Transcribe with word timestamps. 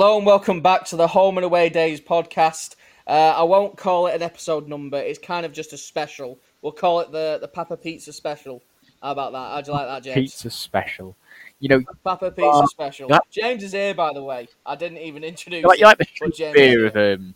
Hello 0.00 0.16
and 0.16 0.24
welcome 0.24 0.62
back 0.62 0.86
to 0.86 0.96
the 0.96 1.06
Home 1.06 1.36
and 1.36 1.44
Away 1.44 1.68
Days 1.68 2.00
podcast. 2.00 2.74
Uh, 3.06 3.34
I 3.36 3.42
won't 3.42 3.76
call 3.76 4.06
it 4.06 4.14
an 4.14 4.22
episode 4.22 4.66
number. 4.66 4.96
It's 4.96 5.18
kind 5.18 5.44
of 5.44 5.52
just 5.52 5.74
a 5.74 5.76
special. 5.76 6.38
We'll 6.62 6.72
call 6.72 7.00
it 7.00 7.12
the 7.12 7.36
the 7.38 7.48
Papa 7.48 7.76
Pizza 7.76 8.14
special. 8.14 8.62
How 9.02 9.10
about 9.12 9.32
that? 9.32 9.50
How'd 9.50 9.66
you 9.66 9.74
like 9.74 9.86
that, 9.88 10.02
James? 10.02 10.14
Pizza 10.32 10.48
special. 10.48 11.18
You 11.58 11.68
know, 11.68 11.82
Papa 12.02 12.30
Pizza 12.30 12.48
Uh, 12.48 12.66
special. 12.68 13.10
that- 13.10 13.24
James 13.30 13.62
is 13.62 13.72
here, 13.72 13.92
by 13.92 14.14
the 14.14 14.22
way. 14.22 14.48
I 14.64 14.74
didn't 14.74 14.96
even 14.96 15.22
introduce 15.22 15.60
you 15.60 15.68
like, 15.68 15.78
you 15.78 15.84
like 15.84 15.98
the 15.98 16.06
Shakespeare 16.06 16.86
of 16.86 16.96
um, 16.96 17.34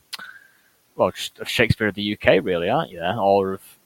well, 0.96 1.12
of 1.40 1.46
Shakespeare 1.46 1.88
of 1.88 1.95
the 1.95 2.15
UK, 2.15 2.42
really, 2.42 2.70
aren't 2.70 2.90
you? 2.90 3.02
Or 3.02 3.52
of. 3.52 3.78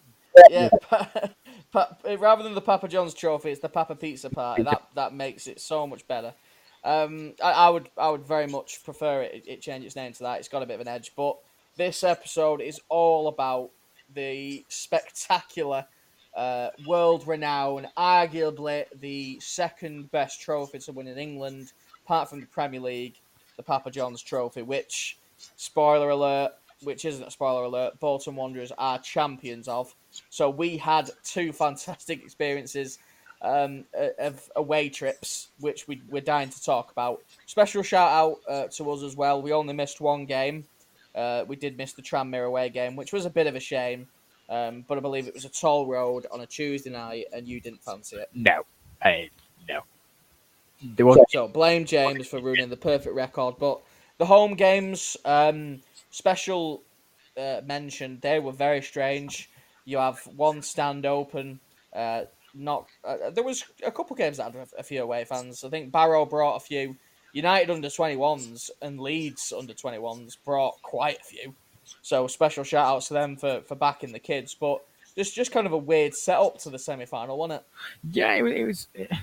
Yeah. 0.51 0.69
pa- 0.89 1.33
pa- 1.73 1.97
rather 2.17 2.45
than 2.45 2.55
the 2.55 2.61
Papa 2.61 2.87
John's 2.87 3.13
trophy, 3.13 3.51
it's 3.51 3.61
the 3.61 3.69
Papa 3.69 3.97
Pizza 3.97 4.31
party. 4.31 4.63
That 4.63 4.87
that 4.95 5.15
makes 5.15 5.49
it 5.49 5.61
so 5.61 5.85
much 5.85 6.07
better. 6.07 6.33
Um, 6.85 7.35
I, 7.43 7.53
I 7.53 7.69
would 7.69 7.91
I 7.97 8.09
would 8.11 8.27
very 8.27 8.47
much 8.47 8.85
prefer 8.85 9.23
it. 9.23 9.45
It 9.47 9.61
change 9.61 9.85
its 9.85 9.97
name 9.97 10.13
to 10.13 10.23
that. 10.25 10.39
It's 10.39 10.49
got 10.49 10.63
a 10.63 10.67
bit 10.67 10.75
of 10.75 10.81
an 10.81 10.89
edge, 10.89 11.13
but 11.17 11.37
this 11.77 12.05
episode 12.05 12.61
is 12.61 12.81
all 12.89 13.29
about 13.29 13.71
the 14.15 14.65
spectacular, 14.69 15.87
uh, 16.35 16.71
world-renowned, 16.87 17.89
arguably 17.97 18.85
the 19.01 19.39
second 19.41 20.11
best 20.11 20.41
trophy 20.41 20.79
to 20.79 20.93
win 20.93 21.07
in 21.07 21.19
England, 21.19 21.73
apart 22.05 22.29
from 22.29 22.41
the 22.41 22.47
Premier 22.47 22.81
League, 22.81 23.21
the 23.57 23.63
Papa 23.63 23.91
John's 23.91 24.23
Trophy, 24.23 24.63
which, 24.63 25.19
spoiler 25.57 26.11
alert, 26.11 26.53
which 26.83 27.05
isn't 27.05 27.25
a 27.25 27.31
spoiler 27.31 27.65
alert, 27.65 27.99
Bolton 28.01 28.37
Wanderers 28.37 28.73
are 28.79 28.99
champions 28.99 29.69
of. 29.69 29.95
So 30.31 30.49
we 30.49 30.77
had 30.77 31.11
two 31.25 31.53
fantastic 31.65 32.23
experiences 32.23 32.99
um, 33.43 33.85
uh, 33.99 34.09
of 34.19 34.51
away 34.57 34.89
trips, 34.89 35.49
which 35.61 35.87
we, 35.87 36.03
we're 36.09 36.23
dying 36.23 36.51
to 36.51 36.65
talk 36.65 36.91
about. 36.91 37.23
Special 37.47 37.83
shout 37.83 38.11
out 38.11 38.39
uh, 38.49 38.67
to 38.69 38.91
us 38.91 39.03
as 39.03 39.17
well. 39.17 39.41
We 39.41 39.53
only 39.53 39.75
missed 39.75 40.01
one 40.01 40.27
game. 40.27 40.65
Uh, 41.15 41.45
we 41.47 41.57
did 41.57 41.77
miss 41.77 41.93
the 41.93 42.03
Tranmere 42.03 42.47
away 42.47 42.69
game, 42.69 42.97
which 42.97 43.13
was 43.13 43.27
a 43.27 43.31
bit 43.31 43.47
of 43.47 43.55
a 43.55 43.61
shame. 43.61 44.07
Um, 44.49 44.85
but 44.89 44.97
I 44.97 45.01
believe 45.01 45.29
it 45.29 45.35
was 45.35 45.45
a 45.45 45.51
toll 45.51 45.87
road 45.87 46.27
on 46.33 46.41
a 46.41 46.47
Tuesday 46.47 46.91
night, 46.91 47.27
and 47.33 47.47
you 47.47 47.61
didn't 47.61 47.83
fancy 47.83 48.17
it. 48.17 48.31
no, 48.35 48.63
uh, 49.03 49.11
no. 49.69 49.81
There 50.83 51.05
was 51.05 51.19
So 51.31 51.49
blame 51.49 51.85
James 51.85 52.29
for 52.29 52.41
ruining 52.41 52.71
the 52.71 52.77
perfect 52.77 53.15
record. 53.15 53.57
But 53.59 53.81
the 54.19 54.27
home 54.27 54.55
games, 54.55 55.17
um, 55.25 55.81
special 56.11 56.83
uh, 57.37 57.61
mention, 57.65 58.19
they 58.23 58.39
were 58.39 58.53
very 58.53 58.81
strange. 58.81 59.51
You 59.85 59.99
have 59.99 60.21
one 60.37 60.63
stand 60.63 61.05
open. 61.05 61.61
Uh, 61.93 62.23
not 62.55 62.87
uh, 63.05 63.31
there 63.31 63.45
was 63.45 63.65
a 63.85 63.91
couple 63.91 64.17
games 64.17 64.39
that 64.39 64.53
had 64.53 64.69
a, 64.79 64.83
few 64.83 65.03
away 65.03 65.25
fans. 65.25 65.65
I 65.65 65.69
think 65.69 65.93
Barrow 65.93 66.25
brought 66.25 66.57
a 66.57 66.61
few. 66.61 66.97
United 67.33 67.71
under 67.71 67.91
twenty 67.91 68.17
ones 68.17 68.71
and 68.81 68.99
Leeds 68.99 69.53
under 69.57 69.75
twenty 69.75 69.99
ones 69.99 70.37
brought 70.37 70.81
quite 70.83 71.19
a 71.21 71.25
few. 71.25 71.55
So 72.03 72.27
special 72.27 72.65
shout 72.65 72.87
outs 72.87 73.09
to 73.09 73.15
them 73.15 73.37
for, 73.37 73.61
for 73.63 73.75
backing 73.75 74.13
the 74.13 74.19
kids. 74.19 74.55
But 74.55 74.83
just 75.15 75.35
just 75.35 75.53
kind 75.53 75.67
of 75.67 75.73
a 75.73 75.79
weird 75.79 76.15
setup 76.15 76.59
to 76.61 76.71
the 76.71 76.79
semi 76.79 77.05
final, 77.05 77.37
wasn't 77.39 77.61
it? 77.61 77.67
yeah, 78.13 78.35
it, 78.35 78.65
was- 78.67 78.89
it 78.95 79.09
eh, 79.11 79.17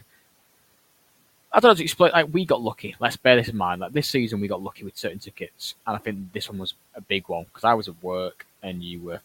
I 1.52 1.60
don't 1.62 1.72
know 1.72 1.76
to 1.76 1.84
explain. 1.84 2.12
Like 2.12 2.28
we 2.34 2.46
got 2.46 2.62
lucky. 2.62 2.96
Let's 3.00 3.16
bear 3.16 3.38
this 3.38 3.48
in 3.48 3.56
mind. 3.56 3.82
Like 3.82 3.94
this 3.94 4.10
season, 4.10 4.42
we 4.42 4.48
got 4.48 4.62
lucky 4.62 4.84
with 4.84 4.98
certain 4.98 5.20
tickets, 5.20 5.76
and 5.88 5.96
I 5.96 6.00
think 6.00 6.34
this 6.34 6.50
one 6.50 6.58
was 6.58 6.74
a 6.96 7.02
big 7.02 7.28
one 7.30 7.46
because 7.46 7.64
I 7.64 7.74
was 7.74 7.88
at 7.88 7.96
work 8.04 8.46
and 8.62 8.84
you 8.84 9.00
were 9.00 9.22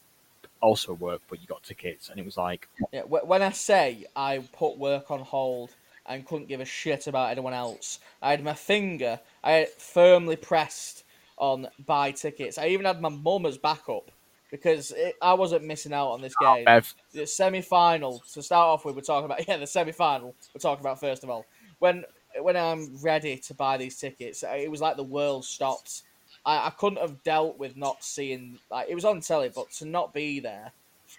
also 0.61 0.93
work, 0.93 1.21
but 1.29 1.41
you 1.41 1.47
got 1.47 1.63
tickets, 1.63 2.09
and 2.09 2.19
it 2.19 2.25
was 2.25 2.37
like 2.37 2.67
Yeah, 2.91 3.01
when 3.01 3.41
I 3.41 3.51
say 3.51 4.05
I 4.15 4.43
put 4.53 4.77
work 4.77 5.11
on 5.11 5.19
hold 5.19 5.71
and 6.05 6.25
couldn't 6.25 6.47
give 6.47 6.61
a 6.61 6.65
shit 6.65 7.07
about 7.07 7.31
anyone 7.31 7.53
else, 7.53 7.99
I 8.21 8.31
had 8.31 8.43
my 8.43 8.53
finger, 8.53 9.19
I 9.43 9.51
had 9.51 9.69
firmly 9.69 10.35
pressed 10.35 11.03
on 11.37 11.67
buy 11.85 12.11
tickets. 12.11 12.57
I 12.57 12.67
even 12.67 12.85
had 12.85 13.01
my 13.01 13.09
mum 13.09 13.45
as 13.45 13.57
backup 13.57 14.11
because 14.51 14.91
it, 14.91 15.15
I 15.21 15.33
wasn't 15.33 15.65
missing 15.65 15.93
out 15.93 16.09
on 16.09 16.21
this 16.21 16.33
oh, 16.41 16.55
game. 16.55 16.65
Bev, 16.65 16.93
The 17.13 17.25
semi 17.25 17.61
final, 17.61 18.21
to 18.33 18.43
start 18.43 18.67
off 18.67 18.85
with, 18.85 18.95
we're 18.95 19.01
talking 19.01 19.25
about, 19.25 19.45
yeah, 19.47 19.57
the 19.57 19.67
semi 19.67 19.91
final, 19.91 20.35
we're 20.53 20.59
talking 20.59 20.81
about 20.83 20.99
first 20.99 21.23
of 21.23 21.29
all. 21.29 21.45
When 21.79 22.05
when 22.39 22.55
I'm 22.55 22.95
ready 23.01 23.37
to 23.37 23.53
buy 23.53 23.77
these 23.77 23.97
tickets, 23.97 24.43
it 24.47 24.69
was 24.69 24.81
like 24.81 24.95
the 24.95 25.03
world 25.03 25.43
stopped. 25.43 26.03
I, 26.45 26.67
I 26.67 26.69
couldn't 26.71 26.99
have 26.99 27.23
dealt 27.23 27.57
with 27.57 27.77
not 27.77 28.03
seeing, 28.03 28.59
like, 28.69 28.89
it 28.89 28.95
was 28.95 29.05
on 29.05 29.21
telly, 29.21 29.51
but 29.53 29.71
to 29.73 29.85
not 29.85 30.13
be 30.13 30.39
there 30.39 30.71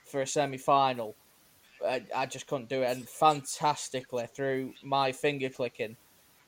for 0.06 0.22
a 0.22 0.26
semi 0.26 0.58
final, 0.58 1.14
I, 1.86 2.02
I 2.14 2.26
just 2.26 2.46
couldn't 2.46 2.68
do 2.68 2.82
it. 2.82 2.96
And 2.96 3.08
fantastically, 3.08 4.26
through 4.34 4.72
my 4.82 5.12
finger 5.12 5.48
clicking, 5.48 5.96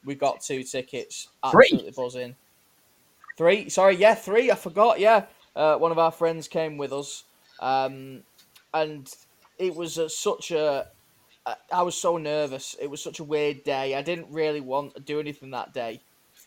we 0.04 0.14
got 0.14 0.40
two 0.40 0.62
tickets. 0.62 1.28
Three? 1.50 1.68
Absolutely 1.72 1.92
buzzing. 1.92 2.36
Three? 3.36 3.68
Sorry, 3.68 3.96
yeah, 3.96 4.14
three. 4.14 4.50
I 4.50 4.54
forgot. 4.54 5.00
Yeah, 5.00 5.24
uh, 5.56 5.76
one 5.76 5.92
of 5.92 5.98
our 5.98 6.12
friends 6.12 6.46
came 6.48 6.76
with 6.76 6.92
us, 6.92 7.24
um, 7.60 8.22
and 8.72 9.12
it 9.58 9.74
was 9.74 9.98
uh, 9.98 10.08
such 10.08 10.50
a 10.50 10.86
I 11.70 11.82
was 11.82 11.94
so 11.94 12.16
nervous. 12.16 12.74
It 12.80 12.88
was 12.88 13.02
such 13.02 13.20
a 13.20 13.24
weird 13.24 13.64
day. 13.64 13.94
I 13.94 14.02
didn't 14.02 14.32
really 14.32 14.60
want 14.60 14.94
to 14.94 15.00
do 15.00 15.20
anything 15.20 15.50
that 15.50 15.74
day. 15.74 16.00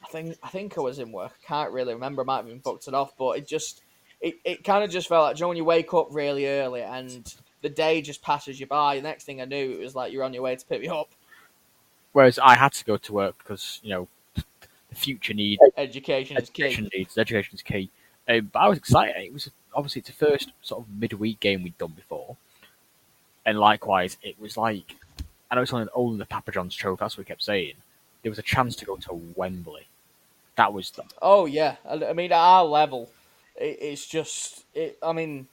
I 0.04 0.08
think 0.08 0.38
I 0.44 0.50
think 0.50 0.78
I 0.78 0.82
was 0.82 1.00
in 1.00 1.12
work. 1.12 1.34
I 1.44 1.48
can't 1.48 1.72
really 1.72 1.94
remember. 1.94 2.22
I 2.22 2.26
might 2.26 2.38
have 2.38 2.46
been 2.48 2.60
booked 2.60 2.88
it 2.88 2.94
off, 2.94 3.14
but 3.18 3.38
it 3.38 3.48
just 3.48 3.82
it, 4.22 4.36
it 4.44 4.64
kind 4.64 4.84
of 4.84 4.90
just 4.90 5.08
felt 5.08 5.24
like 5.24 5.38
you 5.40 5.44
know, 5.44 5.48
when 5.50 5.58
you 5.58 5.66
wake 5.66 5.94
up 5.94 6.08
really 6.12 6.48
early 6.48 6.82
and 6.82 7.34
the 7.62 7.70
day 7.70 8.02
just 8.02 8.22
passes 8.22 8.60
you 8.60 8.68
by. 8.68 8.96
The 8.96 9.02
next 9.02 9.24
thing 9.26 9.42
I 9.42 9.46
knew, 9.46 9.72
it 9.74 9.80
was 9.80 9.96
like 9.96 10.12
you're 10.14 10.24
on 10.24 10.34
your 10.34 10.44
way 10.44 10.56
to 10.56 10.66
pick 10.66 10.82
me 10.82 10.88
up. 10.88 11.10
whereas 12.14 12.40
I 12.40 12.56
had 12.56 12.74
to 12.74 12.86
go 12.86 12.98
to 12.98 13.14
work 13.14 13.38
because 13.40 13.80
you 13.84 13.90
know 13.90 14.08
the 14.36 14.96
future 14.96 15.34
needs 15.34 15.62
Education 15.76 16.38
is 16.38 16.50
key. 16.50 16.64
education 16.64 16.90
needs 16.94 17.18
education 17.18 17.56
is 17.56 17.62
key. 17.62 17.90
Um, 18.30 18.50
but 18.52 18.60
I 18.60 18.68
was 18.68 18.78
excited. 18.78 19.16
It 19.18 19.34
was 19.34 19.50
obviously 19.74 20.00
it's 20.02 20.10
the 20.10 20.26
first 20.26 20.52
sort 20.62 20.82
of 20.84 20.90
midweek 20.90 21.40
game 21.40 21.64
we'd 21.64 21.78
done 21.78 21.94
before, 21.96 22.38
and 23.46 23.60
likewise 23.60 24.18
it 24.22 24.40
was 24.40 24.58
like 24.58 24.96
I 25.50 25.56
know 25.56 25.62
it's 25.62 25.74
only 25.74 25.88
only 25.94 26.18
the 26.18 26.26
Papa 26.26 26.52
John's 26.52 26.76
Trophy. 26.76 27.00
That's 27.00 27.18
what 27.18 27.26
we 27.26 27.30
kept 27.30 27.44
saying. 27.44 27.74
There 28.28 28.32
was 28.32 28.40
a 28.40 28.42
chance 28.42 28.76
to 28.76 28.86
go 28.86 28.98
to 28.98 29.14
Wembley. 29.38 29.88
That 30.58 30.74
was 30.74 30.92
the, 30.92 31.04
Oh 31.22 31.46
yeah, 31.46 31.78
I, 31.90 32.12
mean 32.12 32.34
at 32.34 32.38
our 32.38 32.66
level, 32.66 33.10
it, 33.56 33.78
it's 33.80 34.06
just 34.06 34.66
it. 34.74 34.98
I 35.02 35.14
mean, 35.14 35.48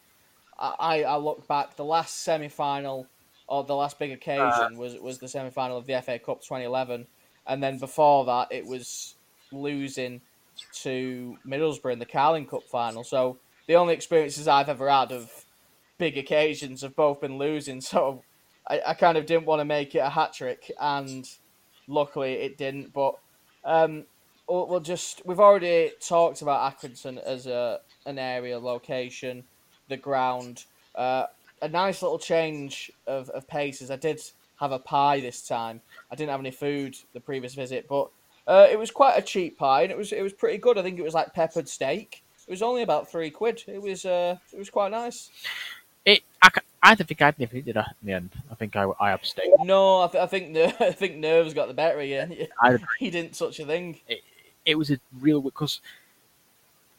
I 0.58 1.04
I 1.04 1.16
look 1.18 1.46
back 1.46 1.76
the 1.76 1.84
last 1.84 2.22
semi 2.24 2.48
final 2.48 3.06
or 3.46 3.62
the 3.62 3.76
last 3.76 4.00
big 4.00 4.10
occasion 4.10 4.42
uh, 4.42 4.70
was 4.74 4.98
was 4.98 5.18
the 5.18 5.28
semi 5.28 5.50
final 5.50 5.78
of 5.78 5.86
the 5.86 6.02
FA 6.02 6.18
Cup 6.18 6.42
2011, 6.42 7.06
and 7.46 7.62
then 7.62 7.78
before 7.78 8.24
that 8.24 8.48
it 8.50 8.66
was 8.66 9.14
losing 9.52 10.20
to 10.72 11.38
Middlesbrough 11.46 11.92
in 11.92 12.00
the 12.00 12.06
Carling 12.06 12.44
Cup 12.44 12.64
final. 12.64 13.04
So 13.04 13.38
the 13.68 13.76
only 13.76 13.94
experiences 13.94 14.48
I've 14.48 14.68
ever 14.68 14.90
had 14.90 15.12
of 15.12 15.30
big 15.98 16.18
occasions 16.18 16.82
have 16.82 16.96
both 16.96 17.20
been 17.20 17.38
losing. 17.38 17.80
So 17.80 18.24
I, 18.68 18.80
I 18.84 18.94
kind 18.94 19.16
of 19.16 19.26
didn't 19.26 19.46
want 19.46 19.60
to 19.60 19.64
make 19.64 19.94
it 19.94 19.98
a 19.98 20.08
hat 20.08 20.32
trick, 20.32 20.72
and 20.80 21.24
luckily 21.88 22.34
it 22.34 22.58
didn't. 22.58 22.92
But 22.92 23.16
um, 23.64 24.04
we'll, 24.48 24.66
we'll 24.68 24.80
just 24.80 25.22
we've 25.24 25.40
already 25.40 25.92
talked 26.00 26.42
about 26.42 26.78
Accrington 26.78 27.22
as 27.22 27.46
a 27.46 27.80
an 28.06 28.18
area 28.18 28.58
location, 28.58 29.44
the 29.88 29.96
ground. 29.96 30.64
Uh, 30.94 31.26
a 31.62 31.68
nice 31.68 32.02
little 32.02 32.18
change 32.18 32.92
of, 33.06 33.30
of 33.30 33.48
paces. 33.48 33.90
I 33.90 33.96
did 33.96 34.20
have 34.60 34.72
a 34.72 34.78
pie 34.78 35.20
this 35.20 35.46
time. 35.46 35.80
I 36.10 36.14
didn't 36.14 36.30
have 36.30 36.40
any 36.40 36.50
food 36.50 36.96
the 37.12 37.20
previous 37.20 37.54
visit, 37.54 37.86
but 37.88 38.10
uh, 38.46 38.66
it 38.70 38.78
was 38.78 38.90
quite 38.90 39.16
a 39.16 39.22
cheap 39.22 39.58
pie 39.58 39.82
and 39.82 39.90
it 39.90 39.96
was 39.96 40.12
it 40.12 40.22
was 40.22 40.32
pretty 40.32 40.58
good. 40.58 40.78
I 40.78 40.82
think 40.82 40.98
it 40.98 41.04
was 41.04 41.14
like 41.14 41.32
peppered 41.32 41.68
steak. 41.68 42.22
It 42.46 42.50
was 42.50 42.62
only 42.62 42.82
about 42.82 43.10
three 43.10 43.30
quid. 43.30 43.62
It 43.66 43.80
was 43.80 44.04
uh, 44.04 44.36
it 44.52 44.58
was 44.58 44.70
quite 44.70 44.90
nice. 44.90 45.30
It. 46.84 46.88
I, 46.88 46.94
don't 46.94 47.06
think 47.06 47.22
I'd 47.22 47.38
never 47.38 47.60
did 47.60 47.76
that 47.76 47.94
in 48.02 48.06
the 48.06 48.12
end. 48.12 48.30
I 48.50 48.54
think 48.54 48.76
I, 48.76 48.84
I 49.00 49.12
abstained. 49.12 49.54
No, 49.64 50.02
I, 50.02 50.08
th- 50.08 50.22
I 50.22 50.26
think 50.26 50.50
ner- 50.50 50.72
I 50.80 50.92
think 50.92 51.16
nerves 51.16 51.54
got 51.54 51.68
the 51.68 51.74
better 51.74 52.00
of 52.00 52.06
you. 52.06 52.46
I, 52.60 52.78
he 52.98 53.10
didn't 53.10 53.36
such 53.36 53.58
a 53.60 53.66
thing. 53.66 54.00
it 54.66 54.76
was 54.76 54.90
a 54.90 54.98
real 55.20 55.40
because 55.40 55.80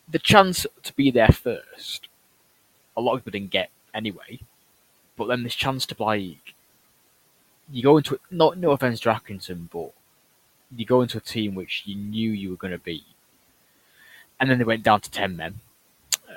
the 0.09 0.19
chance 0.19 0.65
to 0.83 0.93
be 0.93 1.11
there 1.11 1.29
first, 1.29 2.07
a 2.95 3.01
lot 3.01 3.13
of 3.13 3.21
people 3.21 3.39
didn't 3.39 3.51
get 3.51 3.69
anyway. 3.93 4.39
But 5.17 5.27
then 5.27 5.43
this 5.43 5.55
chance 5.55 5.85
to 5.87 5.95
like, 6.03 6.53
you 7.71 7.83
go 7.83 7.97
into 7.97 8.15
it. 8.15 8.21
Not 8.29 8.57
no 8.57 8.71
offense 8.71 8.99
to 9.01 9.09
Accrington, 9.09 9.69
but 9.71 9.91
you 10.75 10.85
go 10.85 11.01
into 11.01 11.17
a 11.17 11.21
team 11.21 11.55
which 11.55 11.83
you 11.85 11.95
knew 11.95 12.31
you 12.31 12.49
were 12.49 12.57
going 12.57 12.73
to 12.73 12.77
beat, 12.77 13.05
and 14.39 14.49
then 14.49 14.57
they 14.57 14.63
went 14.63 14.83
down 14.83 15.01
to 15.01 15.11
ten 15.11 15.37
men. 15.37 15.61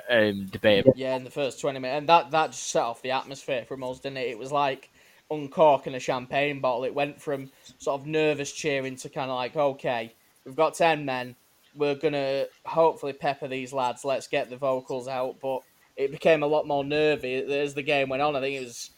Um, 0.09 0.47
debatable. 0.47 0.93
Yeah, 0.95 1.15
in 1.15 1.23
the 1.23 1.29
first 1.29 1.61
twenty 1.61 1.79
minutes, 1.79 1.99
and 1.99 2.09
that 2.09 2.31
that 2.31 2.51
just 2.51 2.67
set 2.69 2.83
off 2.83 3.01
the 3.01 3.11
atmosphere 3.11 3.65
from 3.65 3.83
us, 3.83 3.99
didn't 3.99 4.17
it? 4.17 4.29
It 4.29 4.39
was 4.39 4.51
like 4.51 4.89
uncorking 5.29 5.93
a 5.93 5.99
champagne 5.99 6.59
bottle. 6.59 6.83
It 6.83 6.93
went 6.95 7.21
from 7.21 7.51
sort 7.77 8.01
of 8.01 8.07
nervous 8.07 8.51
cheering 8.51 8.95
to 8.97 9.09
kind 9.09 9.29
of 9.29 9.35
like, 9.35 9.55
okay, 9.55 10.13
we've 10.45 10.55
got 10.55 10.73
ten 10.73 11.05
men, 11.05 11.35
we're 11.75 11.95
gonna 11.95 12.45
hopefully 12.65 13.13
pepper 13.13 13.47
these 13.47 13.71
lads. 13.73 14.03
Let's 14.03 14.27
get 14.27 14.49
the 14.49 14.57
vocals 14.57 15.07
out. 15.07 15.35
But 15.41 15.61
it 15.95 16.11
became 16.11 16.43
a 16.43 16.47
lot 16.47 16.65
more 16.65 16.83
nervy 16.83 17.35
as 17.35 17.73
the 17.73 17.83
game 17.83 18.09
went 18.09 18.21
on. 18.21 18.35
I 18.35 18.41
think 18.41 18.55
it 18.55 18.65
was 18.65 18.91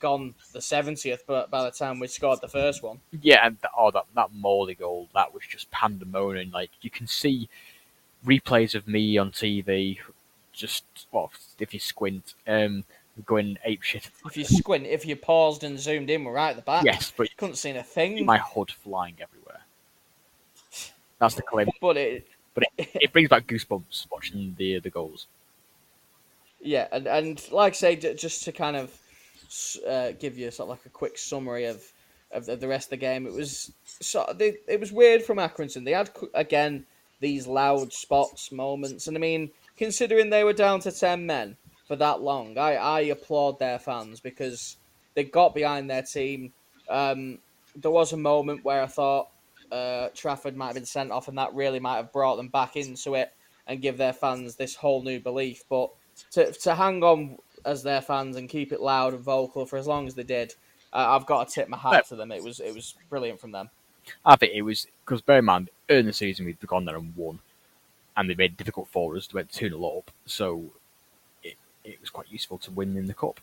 gone 0.00 0.34
the 0.52 0.60
seventieth, 0.60 1.24
but 1.26 1.50
by 1.50 1.64
the 1.64 1.70
time 1.70 2.00
we 2.00 2.06
scored 2.06 2.40
the 2.40 2.48
first 2.48 2.82
one, 2.82 3.00
Yeah, 3.22 3.46
and 3.46 3.56
that, 3.62 3.70
oh, 3.76 3.90
that 3.92 4.06
that 4.14 4.32
Morley 4.32 4.74
goal, 4.74 5.08
that 5.14 5.32
was 5.32 5.44
just 5.48 5.70
pandemonium. 5.70 6.50
Like 6.50 6.70
you 6.80 6.90
can 6.90 7.06
see 7.06 7.48
replays 8.26 8.74
of 8.74 8.88
me 8.88 9.16
on 9.16 9.30
TV, 9.30 9.98
just 10.52 10.84
well, 11.12 11.32
if 11.58 11.72
you 11.72 11.80
squint, 11.80 12.34
um, 12.46 12.84
going 13.26 13.58
ape 13.64 13.82
shit. 13.82 14.10
if 14.26 14.36
you 14.36 14.44
squint, 14.44 14.86
if 14.86 15.06
you 15.06 15.16
paused 15.16 15.64
and 15.64 15.78
zoomed 15.78 16.10
in, 16.10 16.24
we're 16.24 16.32
right 16.32 16.50
at 16.50 16.56
the 16.56 16.62
back. 16.62 16.84
Yes, 16.84 17.12
but 17.16 17.24
you 17.24 17.36
couldn't 17.36 17.56
see 17.56 17.70
a 17.70 17.82
thing. 17.82 18.24
my 18.24 18.38
hood 18.38 18.70
flying 18.70 19.16
everywhere. 19.20 19.60
That's 21.18 21.34
the 21.34 21.42
claim. 21.42 21.68
But 21.80 21.96
it, 21.96 22.26
But 22.54 22.64
it, 22.78 22.88
it 22.94 23.12
brings 23.12 23.28
back 23.28 23.46
goosebumps 23.46 24.06
watching 24.10 24.54
the 24.58 24.80
the 24.80 24.90
goals. 24.90 25.26
Yeah, 26.60 26.88
and, 26.92 27.06
and 27.06 27.52
like 27.52 27.72
I 27.72 27.76
say, 27.76 27.96
just 27.96 28.44
to 28.44 28.52
kind 28.52 28.76
of 28.76 28.92
uh, 29.86 30.12
give 30.18 30.36
you 30.36 30.50
sort 30.50 30.66
of 30.66 30.70
like 30.70 30.86
a 30.86 30.90
quick 30.90 31.16
summary 31.16 31.64
of, 31.64 31.82
of 32.32 32.46
the, 32.46 32.68
rest 32.68 32.86
of 32.86 32.90
the 32.90 32.96
game, 32.98 33.26
it 33.26 33.32
was 33.32 33.72
so 33.82 34.26
they, 34.36 34.58
it 34.68 34.78
was 34.78 34.92
weird 34.92 35.22
from 35.22 35.38
Accrington. 35.38 35.84
They 35.84 35.92
had 35.92 36.10
again 36.34 36.84
these 37.20 37.46
loud 37.46 37.92
spots 37.92 38.52
moments, 38.52 39.06
and 39.06 39.16
I 39.16 39.20
mean, 39.20 39.50
considering 39.80 40.28
they 40.28 40.44
were 40.44 40.52
down 40.52 40.78
to 40.78 40.92
ten 40.92 41.24
men 41.24 41.56
for 41.88 41.96
that 41.96 42.20
long, 42.20 42.58
I, 42.58 42.74
I 42.76 43.00
applaud 43.00 43.58
their 43.58 43.78
fans 43.78 44.20
because 44.20 44.76
they 45.14 45.24
got 45.24 45.54
behind 45.54 45.88
their 45.88 46.02
team. 46.02 46.52
Um, 46.88 47.38
there 47.74 47.90
was 47.90 48.12
a 48.12 48.18
moment 48.18 48.62
where 48.62 48.82
I 48.82 48.86
thought 48.86 49.28
uh, 49.72 50.08
Trafford 50.14 50.54
might 50.54 50.66
have 50.66 50.74
been 50.74 50.84
sent 50.84 51.10
off, 51.10 51.28
and 51.28 51.38
that 51.38 51.54
really 51.54 51.80
might 51.80 51.96
have 51.96 52.12
brought 52.12 52.36
them 52.36 52.48
back 52.48 52.76
into 52.76 53.14
it 53.14 53.32
and 53.66 53.80
give 53.80 53.96
their 53.96 54.12
fans 54.12 54.54
this 54.54 54.74
whole 54.74 55.02
new 55.02 55.18
belief. 55.18 55.64
But 55.70 55.90
to 56.32 56.52
to 56.52 56.74
hang 56.74 57.02
on 57.02 57.38
as 57.64 57.82
their 57.82 58.02
fans 58.02 58.36
and 58.36 58.50
keep 58.50 58.72
it 58.72 58.82
loud 58.82 59.14
and 59.14 59.22
vocal 59.22 59.64
for 59.64 59.78
as 59.78 59.86
long 59.86 60.06
as 60.06 60.14
they 60.14 60.24
did, 60.24 60.54
uh, 60.92 61.16
I've 61.16 61.26
got 61.26 61.48
to 61.48 61.54
tip 61.54 61.68
my 61.68 61.78
hat 61.78 62.06
to 62.08 62.16
them. 62.16 62.32
It 62.32 62.44
was 62.44 62.60
it 62.60 62.74
was 62.74 62.94
brilliant 63.08 63.40
from 63.40 63.52
them. 63.52 63.70
I 64.26 64.36
think 64.36 64.52
it 64.54 64.62
was 64.62 64.86
because 65.06 65.22
bear 65.22 65.38
in 65.38 65.46
mind, 65.46 65.70
early 65.88 66.00
in 66.00 66.06
the 66.06 66.12
season 66.12 66.44
we'd 66.44 66.60
gone 66.66 66.84
there 66.84 66.96
and 66.96 67.16
won, 67.16 67.38
and 68.16 68.28
they 68.28 68.34
made 68.34 68.52
it 68.52 68.56
difficult 68.56 68.88
for 68.88 69.16
us. 69.16 69.26
They 69.26 69.36
went 69.36 69.50
two 69.50 69.68
0 69.68 69.98
up, 69.98 70.10
so 70.26 70.70
it 71.42 71.56
it 71.84 72.00
was 72.00 72.10
quite 72.10 72.30
useful 72.30 72.58
to 72.58 72.70
win 72.70 72.96
in 72.96 73.06
the 73.06 73.14
cup. 73.14 73.40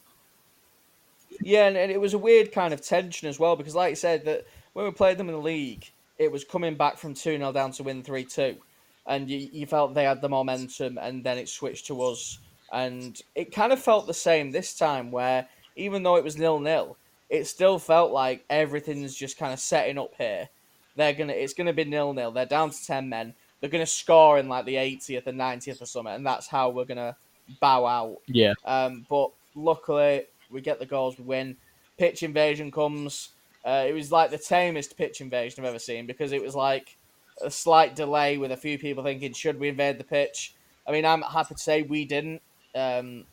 Yeah, 1.42 1.68
and, 1.68 1.92
it 1.92 2.02
was 2.02 2.14
a 2.14 2.18
weird 2.18 2.52
kind 2.52 2.74
of 2.74 2.82
tension 2.82 3.28
as 3.28 3.40
well 3.40 3.56
because, 3.56 3.76
like 3.76 3.92
you 3.92 3.96
said, 3.96 4.26
that 4.26 4.46
when 4.74 4.86
we 4.86 4.92
played 4.92 5.18
them 5.18 5.28
in 5.28 5.36
the 5.36 5.42
league, 5.42 5.86
it 6.18 6.32
was 6.32 6.44
coming 6.44 6.76
back 6.76 6.98
from 6.98 7.14
two 7.14 7.38
0 7.38 7.52
down 7.52 7.72
to 7.74 7.84
win 7.84 8.04
three 8.04 8.26
two, 8.26 8.58
and 9.06 9.30
you, 9.30 9.50
you 9.52 9.66
felt 9.66 9.94
they 9.94 10.04
had 10.04 10.22
the 10.22 10.30
momentum, 10.30 10.98
and 10.98 11.24
then 11.24 11.38
it 11.38 11.50
switched 11.50 11.88
to 11.88 12.02
us, 12.02 12.40
and 12.72 13.22
it 13.36 13.52
kind 13.54 13.72
of 13.72 13.80
felt 13.80 14.08
the 14.08 14.14
same 14.14 14.52
this 14.52 14.78
time 14.78 15.12
where 15.12 15.48
even 15.76 16.04
though 16.04 16.16
it 16.16 16.24
was 16.24 16.38
nil 16.38 16.60
nil, 16.60 16.98
it 17.30 17.46
still 17.46 17.78
felt 17.78 18.12
like 18.12 18.44
everything's 18.50 19.16
just 19.16 19.38
kind 19.38 19.54
of 19.54 19.60
setting 19.60 19.98
up 19.98 20.14
here. 20.18 20.50
They're 20.96 21.14
gonna, 21.14 21.34
it's 21.34 21.54
gonna 21.54 21.74
be 21.74 21.86
nil 21.86 22.14
nil. 22.14 22.32
They're 22.32 22.46
down 22.46 22.72
to 22.72 22.86
ten 22.86 23.10
men. 23.10 23.34
They're 23.60 23.70
gonna 23.70 23.86
score 23.86 24.38
in 24.40 24.50
like 24.50 24.66
the 24.66 24.76
80th 24.76 25.28
and 25.28 25.40
90th 25.40 25.82
or 25.82 25.86
something, 25.86 26.14
and 26.14 26.26
that's 26.26 26.48
how 26.48 26.70
we're 26.70 26.86
gonna 26.86 27.16
bow 27.60 27.86
out. 27.86 28.18
Yeah, 28.28 28.54
Um, 28.66 29.06
but 29.10 29.32
luckily, 29.56 30.26
we 30.50 30.62
get 30.62 30.80
the 30.80 30.86
goals, 30.86 31.18
we 31.18 31.26
win. 31.26 31.58
Pitch 31.98 32.24
invasion 32.24 32.72
comes. 32.72 33.30
Uh, 33.66 33.86
it 33.88 33.94
was 33.94 34.12
like 34.12 34.32
the 34.32 34.38
tamest 34.38 34.96
pitch 34.96 35.20
invasion 35.20 35.64
I've 35.64 35.70
ever 35.70 35.80
seen 35.80 36.06
because 36.06 36.32
it 36.32 36.42
was 36.42 36.56
like 36.56 36.96
a 37.42 37.52
slight 37.52 37.96
delay 37.96 38.38
with 38.38 38.52
a 38.52 38.58
few 38.58 38.78
people 38.78 39.04
thinking, 39.04 39.34
should 39.34 39.60
we 39.60 39.70
invade 39.70 39.98
the 39.98 40.04
pitch? 40.04 40.54
I 40.88 40.92
mean, 40.92 41.06
I'm 41.06 41.22
happy 41.22 41.56
to 41.56 41.60
say 41.60 41.82
we 41.82 42.06
didn't 42.06 42.42
um, 42.76 43.26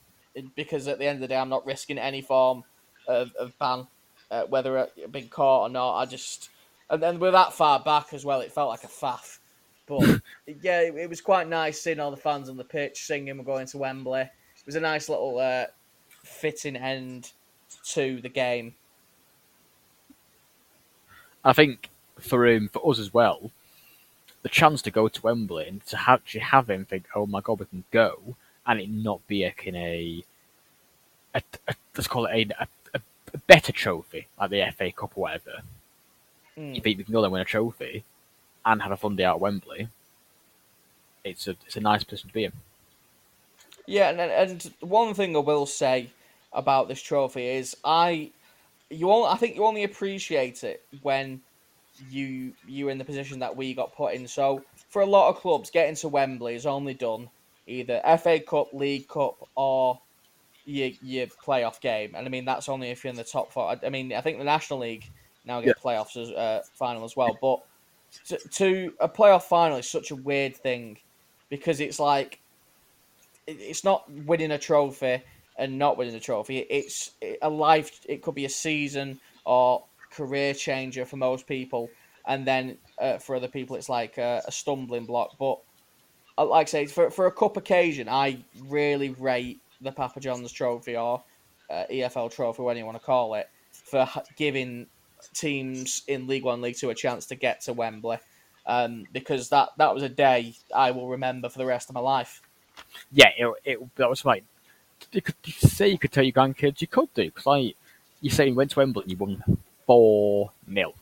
because 0.57 0.89
at 0.89 0.99
the 0.99 1.07
end 1.07 1.17
of 1.17 1.21
the 1.21 1.29
day, 1.29 1.37
I'm 1.37 1.49
not 1.49 1.65
risking 1.67 1.99
any 1.99 2.21
form 2.21 2.65
of, 3.07 3.33
of 3.37 3.57
ban, 3.59 3.87
uh, 4.31 4.45
whether 4.45 4.79
it 4.79 5.13
being 5.13 5.29
caught 5.29 5.69
or 5.69 5.69
not. 5.69 5.99
I 5.99 6.07
just. 6.07 6.51
And 6.91 7.03
then 7.03 7.19
we're 7.19 7.31
that 7.31 7.55
far 7.55 7.81
back 7.81 8.13
as 8.13 8.25
well, 8.25 8.41
it 8.41 8.53
felt 8.53 8.69
like 8.69 8.85
a 8.85 8.89
faff. 8.89 9.39
But 9.87 10.21
yeah, 10.63 10.81
it, 10.81 10.95
it 10.97 11.11
was 11.11 11.21
quite 11.21 11.49
nice 11.49 11.81
seeing 11.81 12.01
all 12.01 12.11
the 12.11 12.17
fans 12.17 12.49
on 12.49 12.57
the 12.57 12.65
pitch 12.65 13.05
singing, 13.05 13.37
we're 13.39 13.45
going 13.45 13.67
to 13.67 13.79
Wembley. 13.79 14.21
It 14.23 14.67
was 14.67 14.77
a 14.77 14.81
nice 14.81 15.09
little 15.09 15.39
uh, 15.39 15.67
fitting 16.09 16.77
end 16.77 17.33
to 17.91 18.21
the 18.21 18.29
game. 18.29 18.75
I 21.45 21.53
think 21.53 21.91
for 22.19 22.47
him, 22.47 22.71
for 22.73 22.91
us 22.91 22.99
as 22.99 23.13
well, 23.13 23.51
the 24.43 24.49
chance 24.49 24.81
to 24.83 24.91
go 24.91 25.09
to 25.09 25.23
Wembley 25.23 25.69
and 25.69 25.85
to 25.87 25.97
have, 25.97 26.21
actually 26.21 26.41
have 26.41 26.71
him 26.71 26.85
think, 26.87 27.07
"Oh 27.15 27.27
my 27.27 27.41
god, 27.41 27.61
we 27.61 27.67
can 27.67 27.85
go," 27.91 28.37
and 28.67 28.81
it 28.81 28.89
not 28.89 29.27
be 29.27 29.45
a, 29.45 29.55
a, 31.35 31.43
a 31.69 31.75
let's 31.95 32.09
call 32.09 32.27
it 32.27 32.51
a, 32.59 32.63
a, 32.95 33.01
a 33.35 33.39
better 33.47 33.73
trophy 33.73 34.29
like 34.41 34.51
the 34.51 34.65
FA 34.77 34.93
Cup 34.93 35.13
or 35.17 35.23
whatever. 35.23 35.63
Mm. 36.57 36.75
You 36.75 36.81
think 36.81 36.99
we 36.99 37.05
can 37.05 37.13
go 37.13 37.21
there 37.21 37.27
and 37.27 37.33
win 37.33 37.43
a 37.43 37.45
trophy 37.45 38.05
and 38.67 38.83
have 38.83 38.93
a 38.93 38.97
fun 38.97 39.17
day 39.17 39.25
out 39.25 39.37
at 39.37 39.41
Wembley? 39.41 39.89
It's 41.25 41.49
a 41.49 41.57
it's 41.67 41.77
a 41.77 41.81
nice 41.81 42.05
position 42.05 42.29
to 42.29 42.35
be 42.35 42.45
in. 42.45 42.53
Yeah, 43.87 44.11
and 44.11 44.21
and 44.21 44.75
one 44.81 45.15
thing 45.15 45.37
I 45.37 45.41
will 45.41 45.67
say 45.67 46.11
about 46.53 46.89
this 46.89 47.03
trophy 47.03 47.47
is 47.47 47.77
I, 47.85 48.31
you 48.91 49.11
all, 49.11 49.27
I 49.27 49.37
think 49.37 49.57
you 49.57 49.65
only 49.65 49.85
appreciate 49.85 50.65
it 50.65 50.83
when 51.03 51.41
you 52.11 52.53
you're 52.67 52.91
in 52.91 52.99
the 52.99 53.05
position 53.05 53.39
that 53.41 53.57
we 53.57 53.75
got 53.75 53.95
put 53.95 54.15
in. 54.15 54.27
So 54.27 54.65
for 54.91 55.03
a 55.03 55.07
lot 55.07 55.29
of 55.29 55.37
clubs, 55.37 55.71
getting 55.71 55.97
to 55.97 56.09
Wembley 56.09 56.55
is 56.55 56.67
only 56.67 56.95
done 56.95 57.29
either 57.67 58.01
FA 58.19 58.41
Cup, 58.41 58.73
League 58.73 59.09
Cup, 59.09 59.49
or 59.55 59.99
your 60.65 60.91
your 61.03 61.27
playoff 61.27 61.81
game. 61.81 62.15
And 62.15 62.27
I 62.27 62.31
mean 62.31 62.45
that's 62.45 62.69
only 62.69 62.91
if 62.91 63.05
you're 63.05 63.11
in 63.11 63.17
the 63.17 63.25
top 63.25 63.53
four. 63.53 63.71
I, 63.71 63.87
I 63.87 63.91
mean 63.91 64.13
I 64.13 64.21
think 64.21 64.39
the 64.39 64.45
National 64.45 64.81
League 64.81 65.05
now 65.45 65.61
get 65.61 65.79
playoffs 65.79 66.17
as 66.17 66.31
uh, 66.31 66.63
final 66.75 67.05
as 67.05 67.17
well. 67.17 67.37
But 67.41 67.61
to, 68.27 68.39
to 68.49 68.93
a 69.01 69.09
playoff 69.09 69.43
final 69.45 69.77
is 69.79 69.89
such 69.91 70.11
a 70.11 70.17
weird 70.17 70.57
thing 70.57 70.99
because 71.51 71.81
it's 71.81 71.99
like 71.99 72.41
it- 73.47 73.61
it's 73.61 73.85
not 73.85 74.11
winning 74.11 74.51
a 74.53 74.59
trophy 74.59 75.23
and 75.59 75.79
not 75.79 75.97
winning 75.97 76.15
a 76.15 76.21
trophy. 76.21 76.59
It's 76.59 77.13
a 77.43 77.49
life. 77.49 78.01
It 78.09 78.23
could 78.23 78.35
be 78.35 78.45
a 78.45 78.51
season 78.51 79.21
or 79.45 79.85
career 80.11 80.55
changer 80.55 81.05
for 81.05 81.17
most 81.17 81.47
people, 81.47 81.91
and 82.27 82.47
then 82.47 82.79
uh, 82.99 83.19
for 83.19 83.37
other 83.37 83.49
people, 83.49 83.77
it's 83.77 83.89
like 83.89 84.19
a, 84.19 84.43
a 84.47 84.53
stumbling 84.53 85.07
block. 85.07 85.37
But 85.39 85.59
uh, 86.39 86.47
like 86.47 86.69
I 86.69 86.71
say, 86.71 86.87
for 86.87 87.11
for 87.11 87.27
a 87.27 87.33
cup 87.33 87.57
occasion, 87.57 88.09
I 88.09 88.45
really 88.69 89.11
rate 89.11 89.61
the 89.81 89.93
Papa 89.93 90.21
John's 90.21 90.53
Trophy 90.53 90.97
or 90.97 91.23
uh, 91.71 91.85
EFL 91.91 92.33
Trophy, 92.33 92.63
whatever 92.63 92.79
you 92.79 92.87
want 92.87 92.99
to 92.99 93.05
call 93.05 93.35
it, 93.35 93.47
for 93.71 94.09
giving 94.37 94.87
teams 95.33 96.03
in 96.07 96.27
League 96.27 96.45
One, 96.45 96.61
League 96.61 96.77
Two 96.77 96.91
a 96.91 96.95
chance 96.95 97.27
to 97.27 97.35
get 97.35 97.63
to 97.63 97.73
Wembley. 97.73 98.19
Um, 98.67 99.07
because 99.13 99.51
that, 99.51 99.71
that 99.77 99.93
was 99.93 100.03
a 100.03 100.09
day 100.09 100.55
I 100.75 100.91
will 100.93 101.09
remember 101.09 101.51
for 101.51 101.59
the 101.59 101.67
rest 101.67 101.91
of 101.91 101.95
my 101.95 102.01
life. 102.01 102.41
Yeah, 103.13 103.29
it, 103.37 103.55
it 103.65 103.97
that 103.97 104.09
was 104.09 104.25
like 104.25 104.45
you 105.13 105.21
could 105.21 105.35
you 105.45 105.53
say 105.53 105.89
you 105.89 105.99
could 105.99 106.13
tell 106.13 106.25
your 106.25 106.33
grandkids 106.33 106.81
you 106.81 106.87
could 106.87 107.13
do 107.15 107.25
because 107.25 107.47
like 107.47 107.77
you 108.21 108.31
say 108.31 108.49
you 108.49 108.55
went 108.55 108.71
to 108.71 108.79
Wembley 108.79 109.05
you 109.07 109.17
won 109.17 109.45
four 109.87 110.51
0 110.73 110.95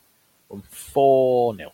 won 0.49 0.61
four 0.69 1.55
0 1.55 1.71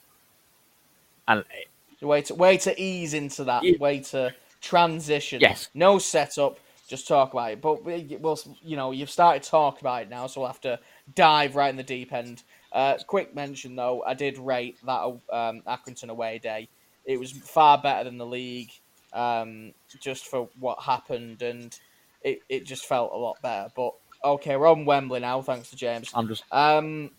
and 1.28 1.40
it, 1.40 1.70
Way 2.02 2.22
to 2.24 2.36
way 2.36 2.58
to 2.58 2.82
ease 2.82 3.14
into 3.14 3.44
that. 3.46 3.64
Yeah. 3.64 3.78
Way 3.78 4.00
to 4.00 4.34
transition. 4.62 5.42
Yes. 5.42 5.70
No 5.74 6.00
setup. 6.00 6.58
Just 6.90 7.08
talk 7.08 7.34
about 7.34 7.52
it. 7.52 7.62
But 7.62 7.86
we, 7.86 8.18
will 8.20 8.40
you 8.64 8.76
know, 8.76 8.92
you've 8.92 9.12
started 9.12 9.44
talking 9.44 9.80
about 9.82 10.02
it 10.02 10.10
now, 10.10 10.26
so 10.26 10.42
we'll 10.42 10.50
have 10.50 10.62
to 10.62 10.80
dive 11.14 11.56
right 11.56 11.70
in 11.70 11.76
the 11.76 11.84
deep 11.84 12.12
end. 12.12 12.42
Uh, 12.74 12.98
quick 13.06 13.36
mention 13.36 13.76
though, 13.76 14.04
I 14.04 14.16
did 14.16 14.40
rate 14.40 14.78
that 14.86 15.02
um, 15.32 15.62
Accrington 15.68 16.10
away 16.10 16.40
day. 16.40 16.68
It 17.06 17.20
was 17.20 17.32
far 17.32 17.78
better 17.78 18.04
than 18.04 18.18
the 18.18 18.26
league, 18.26 18.72
um, 19.14 19.74
just 20.02 20.26
for 20.28 20.50
what 20.60 20.82
happened, 20.82 21.44
and 21.44 21.78
it, 22.24 22.42
it 22.50 22.66
just 22.66 22.86
felt 22.86 23.12
a 23.14 23.18
lot 23.18 23.42
better. 23.42 23.70
But 23.76 23.94
okay, 24.24 24.58
we're 24.58 24.68
on 24.68 24.86
Wembley 24.86 25.20
now, 25.20 25.42
thanks 25.42 25.70
to 25.70 25.76
James. 25.76 26.12
I'm 26.14 26.28
just 26.28 26.44
Um, 26.52 27.12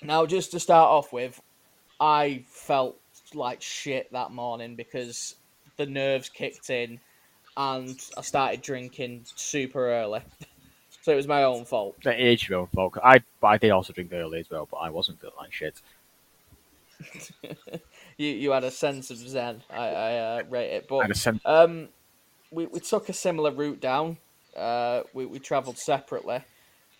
now, 0.00 0.26
just 0.26 0.52
to 0.52 0.60
start 0.60 0.88
off 0.88 1.12
with, 1.12 1.40
I 2.00 2.44
felt 2.48 2.98
like 3.34 3.62
shit 3.62 4.12
that 4.12 4.30
morning 4.30 4.76
because 4.76 5.36
the 5.76 5.86
nerves 5.86 6.28
kicked 6.28 6.70
in 6.70 7.00
and 7.56 7.98
I 8.16 8.22
started 8.22 8.62
drinking 8.62 9.26
super 9.36 9.90
early. 9.90 10.20
so 11.02 11.12
it 11.12 11.16
was 11.16 11.28
my 11.28 11.44
own 11.44 11.64
fault. 11.64 11.96
it 12.04 12.20
is 12.20 12.48
your 12.48 12.60
own 12.60 12.66
fault. 12.68 12.96
I 13.02 13.20
but 13.40 13.48
I 13.48 13.58
did 13.58 13.70
also 13.70 13.92
drink 13.92 14.10
early 14.12 14.40
as 14.40 14.50
well, 14.50 14.68
but 14.70 14.78
I 14.78 14.90
wasn't 14.90 15.20
feeling 15.20 15.36
like 15.38 15.52
shit. 15.52 15.80
You 18.18 18.28
you 18.28 18.50
had 18.50 18.62
a 18.62 18.70
sense 18.70 19.10
of 19.10 19.16
zen. 19.16 19.62
I, 19.70 19.88
I 19.88 20.16
uh, 20.18 20.42
rate 20.50 20.70
it, 20.70 20.88
but. 20.88 21.26
Um, 21.46 21.88
we, 22.52 22.66
we 22.66 22.80
took 22.80 23.08
a 23.08 23.12
similar 23.12 23.50
route 23.50 23.80
down. 23.80 24.18
Uh, 24.56 25.02
we, 25.14 25.26
we 25.26 25.38
travelled 25.38 25.78
separately. 25.78 26.40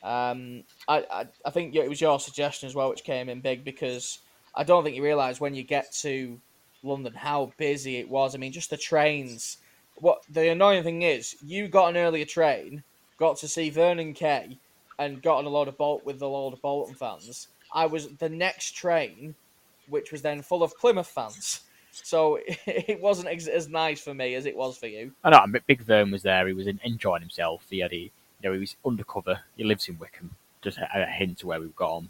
Um, 0.03 0.65
I, 0.89 1.05
I 1.11 1.27
I 1.45 1.51
think 1.51 1.77
it 1.77 1.89
was 1.89 2.01
your 2.01 2.19
suggestion 2.19 2.67
as 2.67 2.75
well, 2.75 2.89
which 2.89 3.05
came 3.05 3.29
in 3.29 3.41
big 3.41 3.63
because 3.63 4.19
I 4.55 4.65
don't 4.65 4.83
think 4.83 4.97
you 4.97 5.05
realise 5.05 5.41
when 5.41 5.55
you 5.55 5.63
get 5.63 5.93
to 6.01 6.41
London 6.83 7.13
how 7.15 7.53
busy 7.57 7.99
it 7.99 8.09
was. 8.09 8.35
I 8.35 8.39
mean, 8.39 8.53
just 8.53 8.71
the 8.71 8.77
trains. 8.77 9.59
What 10.03 10.25
the 10.29 10.49
annoying 10.49 10.83
thing 10.83 11.03
is, 11.03 11.37
you 11.45 11.69
got 11.69 11.91
an 11.91 11.97
earlier 11.97 12.25
train, 12.25 12.83
got 13.19 13.37
to 13.37 13.47
see 13.47 13.71
Vernon 13.71 14.15
Kay, 14.15 14.59
and 14.99 15.23
got 15.23 15.37
on 15.37 15.45
a 15.45 15.49
load 15.49 15.69
of 15.69 15.79
Bolt 15.79 16.05
with 16.05 16.21
a 16.23 16.27
load 16.27 16.55
of 16.55 16.61
Bolton 16.61 16.97
fans, 16.97 17.47
I 17.73 17.87
was 17.87 18.09
the 18.17 18.29
next 18.29 18.73
train, 18.73 19.37
which 19.89 20.11
was 20.11 20.21
then 20.21 20.43
full 20.43 20.65
of 20.65 20.77
Plymouth 20.77 21.07
fans. 21.07 21.61
So 21.93 22.41
it 22.67 23.01
wasn't 23.01 23.29
ex- 23.29 23.47
as 23.47 23.69
nice 23.69 24.01
for 24.01 24.13
me 24.13 24.35
as 24.35 24.45
it 24.45 24.57
was 24.57 24.77
for 24.77 24.89
you. 24.89 25.13
I 25.23 25.31
know. 25.31 25.61
Big 25.69 25.83
Vern 25.83 26.11
was 26.11 26.25
there. 26.25 26.49
He 26.49 26.53
was 26.53 26.67
enjoying 26.67 27.23
himself. 27.23 27.65
He 27.71 27.79
had, 27.79 27.93
a, 27.93 27.97
you 27.97 28.11
know, 28.43 28.55
he 28.55 28.59
was 28.59 28.75
undercover. 28.85 29.39
He 29.57 29.63
lives 29.63 29.89
in 29.89 30.01
Wycombe. 30.01 30.35
Just 30.63 30.79
a, 30.79 30.89
a 31.03 31.07
hint 31.07 31.39
to 31.39 31.47
where 31.47 31.61
we've 31.61 31.77
gone. 31.77 32.09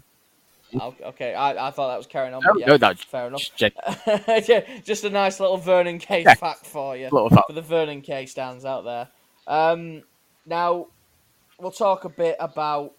Okay, 0.81 1.35
I, 1.35 1.69
I 1.69 1.71
thought 1.71 1.89
that 1.89 1.97
was 1.97 2.07
carrying 2.07 2.35
on. 2.35 2.43
No, 2.45 2.55
yeah, 2.57 2.67
no, 2.67 2.77
that's 2.79 3.03
fair 3.03 3.27
enough. 3.27 3.51
Just 3.57 3.75
Yeah, 4.49 4.61
just 4.85 5.05
a 5.05 5.11
nice 5.11 5.39
little 5.41 5.57
Vernon 5.59 5.99
Kay's 5.99 6.25
Yeah. 6.27 6.35
fact 6.35 6.67
for 6.67 6.97
you. 6.97 7.09
little 7.13 7.29
fact. 7.31 7.47
for 7.49 7.53
the 7.53 7.63
Vernon 7.63 8.01
Kay 8.01 8.27
stands 8.27 8.65
out 8.65 8.85
there. 8.85 9.09
Um, 9.47 10.03
now 10.47 10.87
we'll 11.59 11.71
talk 11.71 12.05
a 12.05 12.09
bit 12.09 12.37
about 12.41 12.93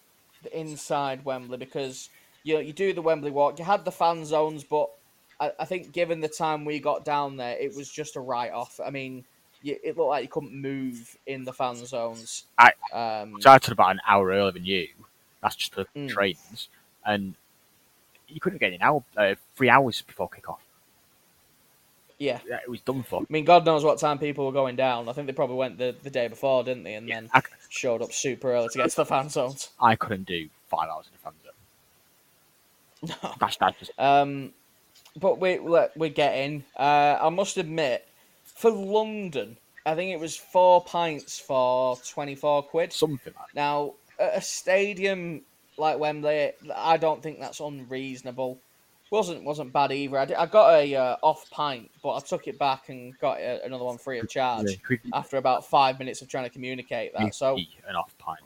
the 0.44 0.58
inside 0.58 1.26
Wembley 1.26 1.58
because 1.58 2.10
you 2.44 2.56
know, 2.56 2.60
you 2.60 2.74
do 2.74 2.94
the 2.94 3.02
Wembley 3.02 3.32
walk. 3.32 3.58
You 3.60 3.66
had 3.66 3.86
the 3.86 3.92
fan 3.92 4.26
zones, 4.26 4.64
but 4.66 4.90
I, 5.40 5.52
I 5.60 5.66
think 5.66 5.94
given 5.94 6.20
the 6.20 6.28
time 6.28 6.66
we 6.66 6.80
got 6.80 7.06
down 7.06 7.38
there, 7.38 7.58
it 7.58 7.74
was 7.76 7.90
just 7.90 8.18
a 8.18 8.20
write 8.20 8.52
off. 8.52 8.80
I 8.86 8.90
mean, 8.90 9.24
you, 9.62 9.78
it 9.82 9.98
looked 9.98 10.10
like 10.10 10.24
you 10.24 10.30
couldn't 10.30 10.54
move 10.54 11.16
in 11.26 11.46
the 11.46 11.54
fan 11.54 11.78
zones. 11.86 12.44
I- 12.58 12.74
um, 12.92 13.32
So 13.42 13.50
I 13.50 13.58
started 13.58 13.72
about 13.72 13.92
an 13.92 14.02
hour 14.06 14.28
earlier 14.28 14.52
than 14.52 14.66
you. 14.66 14.88
That's 15.42 15.56
just 15.56 15.74
for 15.74 15.86
Mm. 15.96 16.10
trains, 16.10 16.68
and 17.06 17.34
you 18.34 18.40
couldn't 18.40 18.60
get 18.60 18.74
in 18.74 18.82
hour, 18.82 19.04
uh, 19.18 19.36
three 19.56 19.70
hours 19.70 20.02
before 20.02 20.30
kick-off. 20.30 20.62
yeah. 22.20 22.40
Yeah, 22.48 22.60
It 22.64 22.70
was 22.70 22.82
done 22.82 23.04
for. 23.04 23.22
I 23.22 23.26
mean, 23.30 23.46
God 23.46 23.66
knows 23.66 23.84
what 23.84 24.00
time 24.00 24.20
people 24.20 24.46
were 24.46 24.52
going 24.52 24.76
down. 24.76 25.10
I 25.10 25.14
think 25.14 25.28
they 25.28 25.34
probably 25.34 25.58
went 25.58 25.78
the, 25.78 25.96
the 26.04 26.10
day 26.10 26.28
before, 26.28 26.64
didn't 26.64 26.84
they? 26.84 26.96
And 26.96 27.10
then 27.10 27.30
I, 27.34 27.42
showed 27.70 28.02
up 28.02 28.12
super 28.14 28.52
early 28.54 28.70
to 28.70 28.78
get 28.78 28.90
to 28.90 28.96
the 28.98 29.06
fan 29.06 29.30
zones. 29.30 29.70
I 29.82 29.96
couldn't 29.96 30.26
do 30.26 30.50
five 30.70 30.90
hours 30.90 31.08
in 31.08 31.14
the 31.14 31.20
fan 31.20 31.34
zone. 31.44 33.36
That's 33.40 33.58
that's 33.58 33.78
just 33.80 33.92
Um, 33.98 34.54
but 35.20 35.40
we 35.40 35.60
we're 35.60 36.10
getting. 36.10 36.64
Uh, 36.78 37.18
I 37.22 37.30
must 37.30 37.58
admit, 37.58 38.08
for 38.46 38.72
London, 38.72 39.58
I 39.86 39.94
think 39.96 40.12
it 40.12 40.20
was 40.22 40.38
four 40.38 40.84
pints 40.86 41.38
for 41.38 41.98
twenty 42.08 42.36
four 42.36 42.64
quid. 42.64 42.94
something 42.94 43.34
like. 43.38 43.54
Now, 43.56 43.96
at 44.18 44.38
a 44.38 44.42
stadium 44.42 45.42
like 45.78 46.00
Wembley, 46.00 46.52
I 46.76 46.98
don't 46.98 47.22
think 47.22 47.40
that's 47.40 47.60
unreasonable. 47.60 48.60
wasn't 49.12 49.44
wasn't 49.44 49.74
bad 49.74 49.92
either. 49.92 50.18
I, 50.18 50.26
did, 50.26 50.38
I 50.38 50.46
got 50.46 50.74
a 50.74 50.96
uh, 50.96 51.16
off 51.22 51.50
pint, 51.50 51.90
but 52.02 52.16
I 52.16 52.20
took 52.20 52.48
it 52.48 52.58
back 52.60 52.90
and 52.90 53.18
got 53.20 53.42
uh 53.42 53.60
another 53.64 53.86
one 53.86 53.98
free 53.98 54.20
of 54.20 54.30
charge 54.30 54.68
Yeah, 54.90 54.98
after 55.14 55.38
about 55.38 55.66
five 55.66 56.00
minutes 56.00 56.22
of 56.22 56.28
trying 56.28 56.46
to 56.46 56.50
communicate 56.50 57.14
that. 57.14 57.34
So 57.36 57.58
an 57.88 57.96
off 57.96 58.16
pint. 58.18 58.40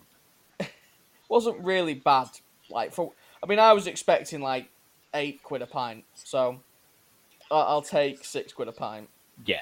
wasn't 1.29 1.59
really 1.63 1.95
bad. 1.95 2.29
Like 2.69 2.91
for, 2.91 3.11
I 3.41 3.47
mean, 3.47 3.59
I 3.59 3.73
was 3.73 3.87
expecting 3.87 4.41
like 4.41 4.69
eight 5.13 5.41
quid 5.43 5.61
a 5.61 5.67
pint, 5.67 6.03
so 6.15 6.59
I'll 7.51 7.81
take 7.81 8.23
six 8.23 8.53
quid 8.53 8.67
a 8.67 8.73
pint. 8.73 9.09
Yeah, 9.45 9.61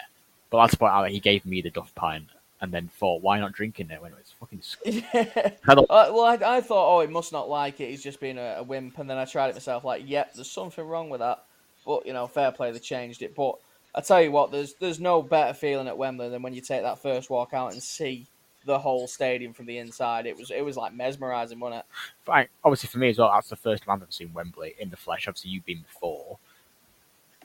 but 0.50 0.62
that's 0.62 0.76
about 0.76 0.92
how 0.92 1.04
he 1.06 1.20
gave 1.20 1.46
me 1.46 1.62
the 1.62 1.70
duff 1.70 1.94
pint, 1.96 2.28
and 2.62 2.72
then 2.72 2.88
thought, 2.88 3.22
why 3.22 3.40
not 3.40 3.52
drinking 3.52 3.90
it 3.90 4.02
when 4.02 4.12
it 4.12 4.18
was 4.18 4.34
fucking. 4.40 4.60
disgusting. 4.60 5.04
Yeah. 5.14 5.52
I 5.68 5.74
Uh, 5.74 5.86
well, 5.88 6.22
I, 6.22 6.58
I 6.58 6.62
thought, 6.62 6.96
oh, 6.96 7.02
he 7.02 7.08
must 7.08 7.32
not 7.32 7.50
like 7.50 7.80
it. 7.82 7.90
He's 7.90 8.04
just 8.04 8.20
being 8.20 8.38
a, 8.38 8.56
a 8.58 8.64
wimp. 8.64 8.98
And 8.98 9.10
then 9.10 9.18
I 9.18 9.26
tried 9.26 9.50
it 9.50 9.56
myself. 9.56 9.84
Like, 9.84 10.04
yep, 10.06 10.34
there's 10.34 10.50
something 10.50 10.86
wrong 10.86 11.10
with 11.10 11.20
that. 11.20 11.44
But 11.86 12.06
you 12.06 12.14
know, 12.14 12.28
fair 12.28 12.52
play, 12.52 12.72
they 12.72 12.80
changed 12.80 13.22
it. 13.22 13.36
But 13.36 13.56
I 13.94 14.02
tell 14.02 14.22
you 14.22 14.32
what, 14.32 14.52
there's 14.52 14.74
there's 14.74 15.00
no 15.00 15.22
better 15.22 15.54
feeling 15.54 15.88
at 15.88 15.98
Wembley 15.98 16.30
than 16.30 16.42
when 16.42 16.54
you 16.54 16.62
take 16.62 16.82
that 16.82 17.00
first 17.00 17.30
walk 17.30 17.54
out 17.54 17.74
and 17.74 17.82
see 17.82 18.26
the 18.66 18.80
whole 18.80 19.08
stadium 19.08 19.54
from 19.54 19.68
the 19.68 19.78
inside. 19.78 20.26
It 20.26 20.38
was 20.38 20.50
it 20.50 20.66
was 20.66 20.78
like 20.78 20.94
mesmerising, 20.94 21.60
wasn't 21.60 21.82
it? 21.82 21.86
Fine. 22.24 22.48
Obviously, 22.64 22.88
for 22.88 22.98
me 22.98 23.10
as 23.10 23.20
well, 23.20 23.32
that's 23.32 23.50
the 23.50 23.56
first 23.56 23.84
time 23.84 23.94
I've 23.96 24.02
ever 24.02 24.12
seen 24.12 24.34
Wembley 24.34 24.74
in 24.80 24.90
the 24.90 24.98
flesh. 24.98 25.28
Obviously, 25.28 25.52
you've 25.52 25.66
been 25.66 25.82
before. 25.82 26.40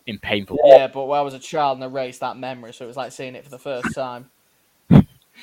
In 0.06 0.18
painful. 0.18 0.58
Yeah, 0.64 0.86
but 0.86 1.04
when 1.04 1.18
I 1.20 1.22
was 1.22 1.34
a 1.34 1.38
child 1.38 1.76
and 1.76 1.84
erased 1.84 2.20
that 2.20 2.36
memory, 2.36 2.72
so 2.72 2.86
it 2.86 2.88
was 2.88 2.96
like 2.96 3.12
seeing 3.12 3.34
it 3.34 3.44
for 3.44 3.50
the 3.50 3.58
first 3.58 3.94
time. 3.94 4.30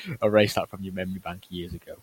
Erase 0.22 0.54
that 0.54 0.68
from 0.68 0.82
your 0.82 0.94
memory 0.94 1.20
bank 1.20 1.42
years 1.48 1.74
ago. 1.74 1.96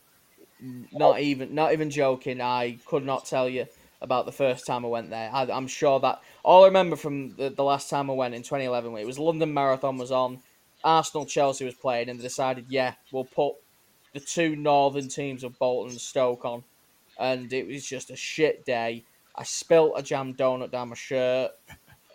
Not 0.91 1.19
even, 1.19 1.53
not 1.53 1.73
even 1.73 1.89
joking. 1.89 2.41
I 2.41 2.77
could 2.85 3.05
not 3.05 3.25
tell 3.25 3.47
you 3.49 3.67
about 4.01 4.25
the 4.25 4.31
first 4.31 4.65
time 4.65 4.85
I 4.85 4.87
went 4.87 5.09
there. 5.09 5.29
I, 5.31 5.43
I'm 5.43 5.67
sure 5.67 5.99
that 5.99 6.21
all 6.43 6.63
I 6.63 6.67
remember 6.67 6.95
from 6.95 7.35
the, 7.35 7.49
the 7.49 7.63
last 7.63 7.89
time 7.89 8.09
I 8.09 8.13
went 8.13 8.35
in 8.35 8.41
2011, 8.41 8.97
it 8.97 9.05
was 9.05 9.19
London 9.19 9.53
Marathon 9.53 9.97
was 9.97 10.11
on, 10.11 10.39
Arsenal 10.83 11.25
Chelsea 11.25 11.65
was 11.65 11.73
playing, 11.73 12.09
and 12.09 12.19
they 12.19 12.23
decided, 12.23 12.65
yeah, 12.69 12.93
we'll 13.11 13.25
put 13.25 13.55
the 14.13 14.19
two 14.19 14.55
northern 14.55 15.09
teams 15.09 15.43
of 15.43 15.57
Bolton 15.59 15.91
and 15.91 15.99
Stoke 15.99 16.45
on, 16.45 16.63
and 17.19 17.51
it 17.51 17.67
was 17.67 17.85
just 17.85 18.11
a 18.11 18.15
shit 18.15 18.65
day. 18.65 19.03
I 19.35 19.43
spilt 19.43 19.93
a 19.97 20.03
jam 20.03 20.33
donut 20.33 20.71
down 20.71 20.89
my 20.89 20.95
shirt. 20.95 21.51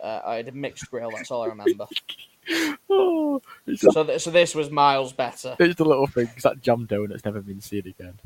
Uh, 0.02 0.20
I 0.24 0.36
had 0.36 0.48
a 0.48 0.52
mixed 0.52 0.90
grill. 0.90 1.10
That's 1.10 1.30
all 1.30 1.42
I 1.42 1.48
remember. 1.48 1.86
Oh, 2.88 3.40
So, 3.76 4.04
th- 4.04 4.20
so 4.20 4.30
this 4.30 4.54
was 4.54 4.70
miles 4.70 5.12
better. 5.12 5.56
it's 5.58 5.76
the 5.76 5.84
little 5.84 6.06
things 6.06 6.42
that 6.42 6.60
jam 6.62 6.86
donut's 6.86 7.24
never 7.24 7.40
been 7.40 7.60
seen 7.60 7.86
again. 7.86 8.18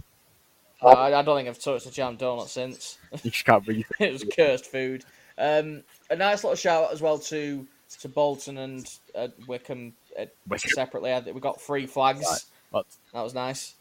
I, 0.83 1.15
I 1.15 1.23
don't 1.23 1.37
think 1.37 1.49
I've 1.49 1.59
touched 1.59 1.87
a 1.87 1.91
jam 1.91 2.17
donut 2.17 2.49
since. 2.49 2.99
You 3.23 3.31
just 3.31 3.45
can't 3.45 3.65
breathe. 3.65 3.87
it 4.01 4.13
was 4.13 4.25
cursed 4.37 4.67
food. 4.67 5.05
Um, 5.39 5.83
a 6.11 6.17
nice 6.17 6.45
little 6.45 6.57
shout 6.57 6.85
out 6.85 6.93
as 6.93 7.01
well 7.01 7.19
to 7.19 7.67
to 8.01 8.09
Bolton 8.09 8.59
and 8.59 8.87
uh, 9.15 9.29
Wycombe 9.47 9.93
uh, 10.19 10.27
Wycombe. 10.49 10.71
separately. 10.75 11.13
I 11.13 11.21
think 11.21 11.35
we 11.35 11.41
got 11.41 11.61
three 11.61 11.87
flags. 11.87 12.51
Right. 12.73 12.85
That 13.13 13.23
was 13.23 13.35
nice. 13.35 13.75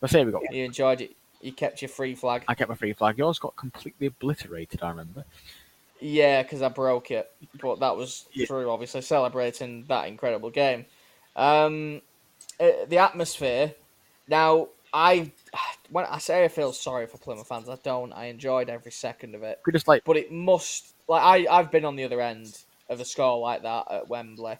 let's 0.00 0.12
say 0.12 0.24
we 0.24 0.32
got. 0.32 0.42
You 0.52 0.64
enjoyed 0.64 1.00
it. 1.02 1.14
You 1.40 1.52
kept 1.52 1.82
your 1.82 1.90
free 1.90 2.14
flag. 2.14 2.44
I 2.48 2.54
kept 2.54 2.70
my 2.70 2.74
free 2.74 2.92
flag. 2.94 3.18
Yours 3.18 3.38
got 3.38 3.54
completely 3.56 4.06
obliterated. 4.06 4.82
I 4.82 4.88
remember. 4.90 5.24
Yeah, 6.04 6.42
because 6.42 6.60
I 6.60 6.68
broke 6.68 7.10
it, 7.10 7.26
but 7.62 7.80
that 7.80 7.96
was 7.96 8.26
Yeah. 8.34 8.44
through 8.44 8.70
obviously 8.70 9.00
celebrating 9.00 9.86
that 9.88 10.06
incredible 10.06 10.50
game. 10.50 10.84
Um, 11.34 12.02
uh, 12.60 12.84
the 12.86 12.98
atmosphere. 12.98 13.74
Now, 14.28 14.68
I 14.92 15.32
when 15.88 16.04
I 16.04 16.18
say 16.18 16.44
I 16.44 16.48
feel 16.48 16.74
sorry 16.74 17.06
for 17.06 17.16
Plymouth 17.16 17.48
fans, 17.48 17.70
I 17.70 17.76
don't. 17.82 18.12
I 18.12 18.26
enjoyed 18.26 18.68
every 18.68 18.92
second 18.92 19.34
of 19.34 19.42
it. 19.42 19.58
We 19.64 19.72
just 19.72 19.88
like 19.88 20.04
but 20.04 20.18
it 20.18 20.30
must 20.30 20.94
like 21.08 21.22
I 21.22 21.50
I've 21.50 21.70
been 21.70 21.86
on 21.86 21.96
the 21.96 22.04
other 22.04 22.20
end 22.20 22.58
of 22.90 23.00
a 23.00 23.04
score 23.06 23.38
like 23.38 23.62
that 23.62 23.86
at 23.90 24.08
Wembley, 24.08 24.58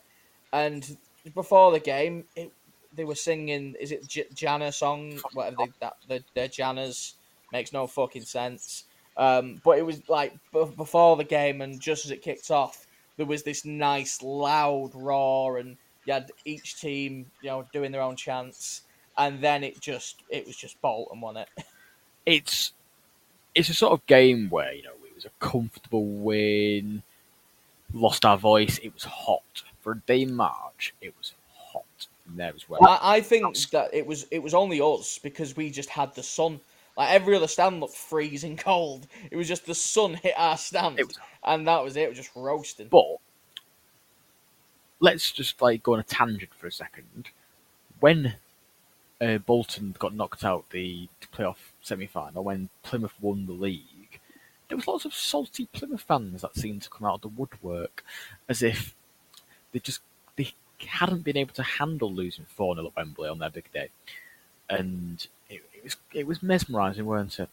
and 0.50 0.96
before 1.34 1.72
the 1.72 1.80
game, 1.80 2.24
it, 2.36 2.52
they 2.94 3.04
were 3.04 3.14
singing 3.14 3.74
is 3.78 3.92
it 3.92 4.06
J- 4.08 4.28
Janner 4.34 4.72
song 4.72 5.20
whatever 5.34 5.56
they, 5.56 5.72
that 5.80 5.96
the 6.08 6.24
the 6.34 6.48
Janners 6.48 7.16
makes 7.52 7.70
no 7.72 7.86
fucking 7.86 8.24
sense. 8.24 8.84
Um, 9.16 9.60
but 9.64 9.78
it 9.78 9.86
was 9.86 10.08
like 10.08 10.32
b- 10.52 10.72
before 10.76 11.16
the 11.16 11.24
game 11.24 11.60
and 11.60 11.80
just 11.80 12.04
as 12.04 12.10
it 12.10 12.22
kicked 12.22 12.50
off, 12.50 12.86
there 13.16 13.26
was 13.26 13.42
this 13.42 13.64
nice 13.64 14.22
loud 14.22 14.90
roar 14.94 15.58
and 15.58 15.76
you 16.04 16.12
had 16.12 16.30
each 16.44 16.80
team 16.80 17.26
you 17.40 17.50
know 17.50 17.66
doing 17.72 17.92
their 17.92 18.02
own 18.02 18.16
chants, 18.16 18.82
and 19.16 19.40
then 19.40 19.64
it 19.64 19.80
just 19.80 20.22
it 20.28 20.46
was 20.46 20.56
just 20.56 20.80
Bolton, 20.82 21.20
wasn't 21.20 21.46
it? 21.56 21.64
it's 22.26 22.72
it's 23.54 23.68
a 23.68 23.74
sort 23.74 23.92
of 23.92 24.06
game 24.06 24.48
where 24.50 24.72
you 24.72 24.82
know 24.82 24.90
it 25.04 25.14
was 25.14 25.24
a 25.24 25.30
comfortable 25.40 26.04
win. 26.04 27.02
Lost 27.92 28.24
our 28.24 28.36
voice. 28.36 28.78
It 28.78 28.92
was 28.92 29.04
hot 29.04 29.62
for 29.80 29.92
a 29.92 29.98
day 30.00 30.22
in 30.22 30.34
March. 30.34 30.94
It 31.00 31.14
was 31.16 31.34
hot 31.56 32.06
in 32.28 32.36
there 32.36 32.52
as 32.54 32.68
well. 32.68 32.84
I, 32.84 33.16
I 33.16 33.20
think 33.20 33.56
that 33.70 33.90
it 33.92 34.06
was 34.06 34.26
it 34.30 34.42
was 34.42 34.54
only 34.54 34.80
us 34.80 35.18
because 35.18 35.56
we 35.56 35.70
just 35.70 35.88
had 35.88 36.14
the 36.14 36.22
sun. 36.22 36.60
Like 36.96 37.10
every 37.10 37.34
other 37.36 37.48
stand 37.48 37.80
looked 37.80 37.96
freezing 37.96 38.56
cold. 38.56 39.06
It 39.30 39.36
was 39.36 39.48
just 39.48 39.66
the 39.66 39.74
sun 39.74 40.14
hit 40.14 40.34
our 40.36 40.56
stand, 40.56 40.98
was- 40.98 41.18
and 41.44 41.66
that 41.66 41.82
was 41.82 41.96
it. 41.96 42.02
It 42.02 42.08
was 42.10 42.18
just 42.18 42.30
roasting. 42.36 42.88
But 42.88 43.16
let's 45.00 45.32
just 45.32 45.60
like 45.60 45.82
go 45.82 45.94
on 45.94 46.00
a 46.00 46.04
tangent 46.04 46.54
for 46.54 46.66
a 46.66 46.72
second. 46.72 47.28
When 48.00 48.34
uh, 49.20 49.38
Bolton 49.38 49.94
got 49.98 50.14
knocked 50.14 50.44
out 50.44 50.70
the 50.70 51.08
playoff 51.32 51.56
semi-final, 51.82 52.44
when 52.44 52.68
Plymouth 52.82 53.14
won 53.20 53.46
the 53.46 53.52
league, 53.52 54.20
there 54.68 54.76
was 54.76 54.86
lots 54.86 55.04
of 55.04 55.14
salty 55.14 55.66
Plymouth 55.72 56.02
fans 56.02 56.42
that 56.42 56.56
seemed 56.56 56.82
to 56.82 56.90
come 56.90 57.06
out 57.06 57.16
of 57.16 57.20
the 57.22 57.28
woodwork, 57.28 58.04
as 58.48 58.62
if 58.62 58.94
they 59.72 59.78
just 59.80 60.00
they 60.36 60.52
hadn't 60.78 61.24
been 61.24 61.36
able 61.36 61.54
to 61.54 61.62
handle 61.62 62.12
losing 62.12 62.44
four 62.44 62.74
0 62.74 62.86
at 62.88 62.96
Wembley 62.96 63.28
on 63.28 63.38
their 63.38 63.50
big 63.50 63.70
day, 63.72 63.88
and 64.68 65.26
was 65.84 65.96
it 66.12 66.26
was 66.26 66.42
mesmerising, 66.42 67.04
weren't 67.04 67.38
it? 67.38 67.48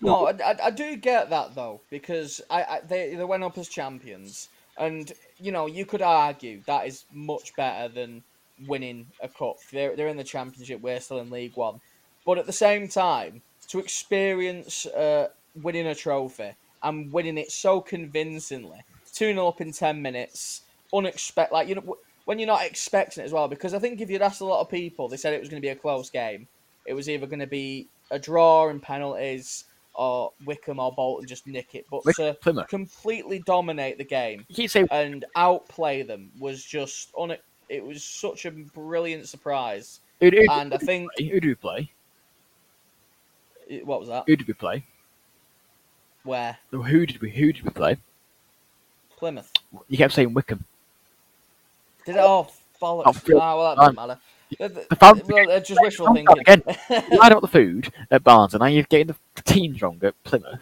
No, 0.00 0.28
I, 0.28 0.56
I, 0.66 0.70
do 0.70 0.96
get 0.96 1.30
that 1.30 1.56
though 1.56 1.80
because 1.90 2.40
I, 2.48 2.62
I 2.62 2.80
they 2.86 3.14
they 3.14 3.24
went 3.24 3.42
up 3.42 3.58
as 3.58 3.68
champions, 3.68 4.48
and 4.76 5.12
you 5.38 5.50
know 5.52 5.66
you 5.66 5.84
could 5.84 6.02
argue 6.02 6.62
that 6.66 6.86
is 6.86 7.04
much 7.12 7.54
better 7.56 7.92
than 7.92 8.22
winning 8.66 9.06
a 9.20 9.28
cup. 9.28 9.56
They're 9.72 9.96
they're 9.96 10.08
in 10.08 10.16
the 10.16 10.24
championship. 10.24 10.80
We're 10.80 11.00
still 11.00 11.18
in 11.18 11.30
League 11.30 11.56
One, 11.56 11.80
but 12.24 12.38
at 12.38 12.46
the 12.46 12.52
same 12.52 12.88
time, 12.88 13.42
to 13.68 13.80
experience 13.80 14.86
uh, 14.86 15.28
winning 15.60 15.88
a 15.88 15.94
trophy 15.94 16.54
and 16.82 17.12
winning 17.12 17.38
it 17.38 17.50
so 17.50 17.80
convincingly, 17.80 18.78
two 19.12 19.32
0 19.32 19.48
up 19.48 19.60
in 19.60 19.72
ten 19.72 20.00
minutes, 20.00 20.62
unexpected. 20.94 21.52
Like 21.52 21.68
you 21.68 21.74
know 21.74 21.98
when 22.28 22.38
you're 22.38 22.46
not 22.46 22.62
expecting 22.62 23.22
it 23.22 23.26
as 23.26 23.32
well. 23.32 23.48
Because 23.48 23.72
I 23.72 23.78
think 23.78 24.02
if 24.02 24.10
you'd 24.10 24.20
asked 24.20 24.42
a 24.42 24.44
lot 24.44 24.60
of 24.60 24.68
people, 24.68 25.08
they 25.08 25.16
said 25.16 25.32
it 25.32 25.40
was 25.40 25.48
going 25.48 25.62
to 25.62 25.66
be 25.66 25.70
a 25.70 25.74
close 25.74 26.10
game. 26.10 26.46
It 26.88 26.94
was 26.94 27.08
either 27.10 27.26
going 27.26 27.40
to 27.40 27.46
be 27.46 27.86
a 28.10 28.18
draw 28.18 28.70
in 28.70 28.80
penalties 28.80 29.64
or 29.92 30.32
Wycombe 30.46 30.80
or 30.80 30.90
Bolton 30.92 31.26
just 31.28 31.46
nick 31.46 31.74
it. 31.74 31.84
But 31.90 32.02
to 32.14 32.34
Plymouth. 32.40 32.68
completely 32.68 33.42
dominate 33.44 33.98
the 33.98 34.04
game 34.04 34.46
saying 34.50 34.88
and 34.90 35.26
outplay 35.36 36.02
them 36.02 36.30
was 36.38 36.64
just 36.64 37.10
on 37.14 37.30
it. 37.32 37.44
It 37.68 37.84
was 37.84 38.02
such 38.02 38.46
a 38.46 38.50
brilliant 38.50 39.28
surprise, 39.28 40.00
who, 40.20 40.30
who, 40.30 40.46
and 40.50 40.72
I 40.72 40.78
think 40.78 41.10
who 41.18 41.40
do 41.40 41.48
we 41.48 41.54
play? 41.54 41.90
what 43.84 44.00
was 44.00 44.08
that? 44.08 44.24
Who 44.26 44.36
did 44.36 44.48
we 44.48 44.54
play? 44.54 44.84
Where 46.24 46.56
Who 46.70 47.04
did 47.04 47.20
we 47.20 47.30
who 47.30 47.52
did 47.52 47.64
we 47.64 47.70
play? 47.70 47.98
Plymouth 49.18 49.52
You 49.88 49.98
kept 49.98 50.14
saying 50.14 50.32
Wycombe. 50.32 50.64
did 52.06 52.16
it? 52.16 52.20
Oh 52.20 52.48
bollocks! 52.80 53.30
Oh, 53.34 53.38
ah, 53.40 53.56
well, 53.56 53.74
that 53.74 53.80
doesn't 53.80 53.96
matter. 53.96 54.18
The, 54.58 54.96
fans- 54.98 55.22
well, 55.24 55.50
it's 55.50 55.68
just 55.68 55.80
wishful 55.80 56.12
thinking. 56.14 56.36
You 57.10 57.20
had 57.20 57.32
out 57.32 57.42
the 57.42 57.48
food 57.48 57.92
at 58.10 58.24
Barnes, 58.24 58.54
and 58.54 58.60
now 58.60 58.66
you're 58.66 58.84
getting 58.84 59.08
the 59.08 59.42
teams 59.42 59.82
wrong 59.82 59.98
at 60.02 60.14
Plymouth. 60.24 60.60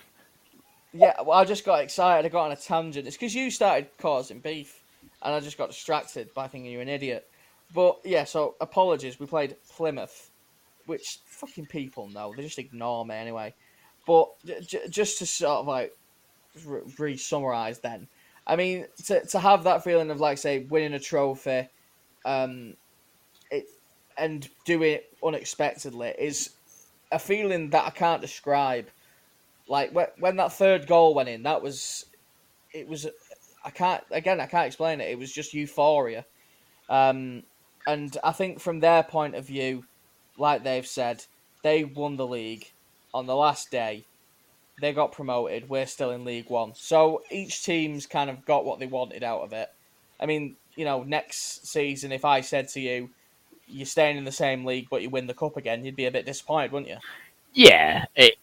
Yeah, 0.92 1.14
well, 1.22 1.38
I 1.38 1.44
just 1.44 1.64
got 1.64 1.82
excited. 1.82 2.24
I 2.26 2.28
got 2.30 2.46
on 2.46 2.52
a 2.52 2.56
tangent. 2.56 3.06
It's 3.06 3.16
because 3.16 3.34
you 3.34 3.50
started 3.50 3.88
causing 3.98 4.38
beef, 4.40 4.82
and 5.22 5.34
I 5.34 5.40
just 5.40 5.58
got 5.58 5.70
distracted 5.70 6.32
by 6.34 6.48
thinking 6.48 6.72
you're 6.72 6.82
an 6.82 6.88
idiot. 6.88 7.28
But 7.74 7.98
yeah, 8.04 8.24
so 8.24 8.54
apologies. 8.60 9.20
We 9.20 9.26
played 9.26 9.56
Plymouth, 9.76 10.30
which 10.86 11.18
fucking 11.26 11.66
people 11.66 12.08
know. 12.08 12.32
They 12.34 12.42
just 12.42 12.58
ignore 12.58 13.04
me 13.04 13.14
anyway. 13.14 13.54
But 14.06 14.30
j- 14.44 14.88
just 14.88 15.18
to 15.18 15.26
sort 15.26 15.60
of 15.60 15.66
like 15.66 15.96
re- 16.64 16.80
re-summarize, 16.98 17.80
then, 17.80 18.06
I 18.46 18.56
mean, 18.56 18.86
to 19.06 19.24
to 19.26 19.38
have 19.38 19.64
that 19.64 19.84
feeling 19.84 20.10
of 20.10 20.20
like 20.20 20.38
say 20.38 20.60
winning 20.60 20.94
a 20.94 21.00
trophy, 21.00 21.68
um, 22.24 22.74
and 24.18 24.48
do 24.64 24.82
it 24.82 25.12
unexpectedly 25.24 26.14
is 26.18 26.50
a 27.12 27.18
feeling 27.18 27.70
that 27.70 27.86
I 27.86 27.90
can't 27.90 28.20
describe 28.20 28.86
like 29.68 29.92
when, 30.18 30.36
that 30.36 30.52
third 30.52 30.86
goal 30.86 31.14
went 31.14 31.28
in, 31.28 31.42
that 31.42 31.62
was 31.62 32.06
it 32.72 32.86
was 32.88 33.06
I 33.64 33.70
can't 33.70 34.02
again 34.10 34.40
I 34.40 34.46
can't 34.46 34.66
explain 34.66 35.00
it. 35.00 35.10
It 35.10 35.18
was 35.18 35.32
just 35.32 35.54
euphoria, 35.54 36.24
um, 36.88 37.42
and 37.86 38.16
I 38.22 38.32
think 38.32 38.60
from 38.60 38.80
their 38.80 39.02
point 39.02 39.34
of 39.34 39.46
view, 39.46 39.84
like 40.38 40.62
they've 40.62 40.86
said, 40.86 41.24
they 41.62 41.84
won 41.84 42.16
the 42.16 42.26
league 42.26 42.70
on 43.12 43.26
the 43.26 43.36
last 43.36 43.70
day. 43.70 44.04
They 44.80 44.92
got 44.92 45.12
promoted. 45.12 45.68
We're 45.68 45.86
still 45.86 46.10
in 46.10 46.24
League 46.24 46.50
One, 46.50 46.74
so 46.74 47.22
each 47.30 47.64
team's 47.64 48.06
kind 48.06 48.30
of 48.30 48.44
got 48.44 48.64
what 48.64 48.78
they 48.78 48.86
wanted 48.86 49.24
out 49.24 49.40
of 49.40 49.52
it. 49.52 49.68
I 50.20 50.26
mean, 50.26 50.56
you 50.76 50.84
know, 50.84 51.02
next 51.02 51.66
season, 51.66 52.12
if 52.12 52.24
I 52.24 52.40
said 52.40 52.68
to 52.68 52.80
you, 52.80 53.10
"You're 53.66 53.86
staying 53.86 54.16
in 54.16 54.24
the 54.24 54.32
same 54.32 54.64
league, 54.64 54.88
but 54.90 55.02
you 55.02 55.10
win 55.10 55.26
the 55.26 55.34
cup 55.34 55.56
again," 55.56 55.84
you'd 55.84 55.96
be 55.96 56.06
a 56.06 56.10
bit 56.10 56.26
disappointed, 56.26 56.72
wouldn't 56.72 56.90
you? 56.90 56.98
Yeah, 57.54 58.04
it, 58.14 58.36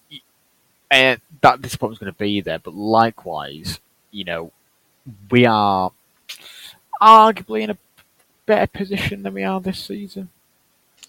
and 0.89 1.21
that 1.41 1.61
disappointment's 1.61 1.99
going 1.99 2.13
to 2.13 2.17
be 2.17 2.41
there. 2.41 2.59
But 2.59 2.73
likewise, 2.73 3.79
you 4.11 4.23
know, 4.23 4.51
we 5.29 5.45
are 5.45 5.91
arguably 7.01 7.61
in 7.61 7.69
a 7.71 7.77
better 8.45 8.67
position 8.67 9.23
than 9.23 9.33
we 9.33 9.43
are 9.43 9.59
this 9.59 9.83
season. 9.83 10.29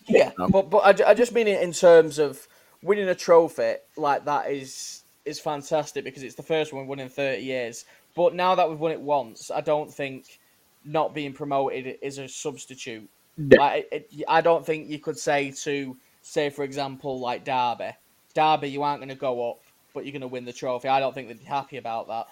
Yeah, 0.06 0.32
No. 0.38 0.48
but 0.48 0.70
but 0.70 1.00
I, 1.02 1.10
I 1.10 1.14
just 1.14 1.32
mean 1.32 1.48
it 1.48 1.62
in 1.62 1.72
terms 1.72 2.18
of 2.18 2.46
winning 2.82 3.08
a 3.08 3.14
trophy 3.14 3.76
like 3.96 4.24
that 4.26 4.50
is 4.50 5.02
is 5.24 5.40
fantastic 5.40 6.04
because 6.04 6.22
it's 6.22 6.34
the 6.34 6.42
first 6.42 6.72
one 6.72 6.82
we've 6.82 6.88
won 6.88 7.00
in 7.00 7.08
thirty 7.08 7.42
years. 7.42 7.84
But 8.14 8.34
now 8.34 8.54
that 8.54 8.68
we've 8.68 8.78
won 8.78 8.92
it 8.92 9.00
once, 9.00 9.50
I 9.50 9.60
don't 9.60 9.92
think 9.92 10.38
not 10.84 11.14
being 11.14 11.32
promoted 11.32 11.98
is 12.02 12.18
a 12.18 12.28
substitute. 12.28 13.08
No. 13.36 13.56
Like, 13.58 13.88
it, 13.92 14.08
I 14.28 14.40
don't 14.40 14.64
think 14.66 14.88
you 14.88 14.98
could 15.00 15.18
say 15.18 15.52
to 15.64 15.96
say 16.22 16.50
for 16.50 16.64
example 16.64 17.20
like 17.20 17.44
Derby, 17.44 17.90
Derby 18.34 18.68
you 18.70 18.82
aren't 18.82 19.00
going 19.00 19.08
to 19.10 19.14
go 19.14 19.50
up, 19.50 19.58
but 19.94 20.04
you're 20.04 20.12
going 20.12 20.22
to 20.22 20.28
win 20.28 20.44
the 20.44 20.52
trophy. 20.52 20.88
I 20.88 21.00
don't 21.00 21.14
think 21.14 21.28
they'd 21.28 21.38
be 21.38 21.44
happy 21.44 21.76
about 21.78 22.08
that. 22.08 22.26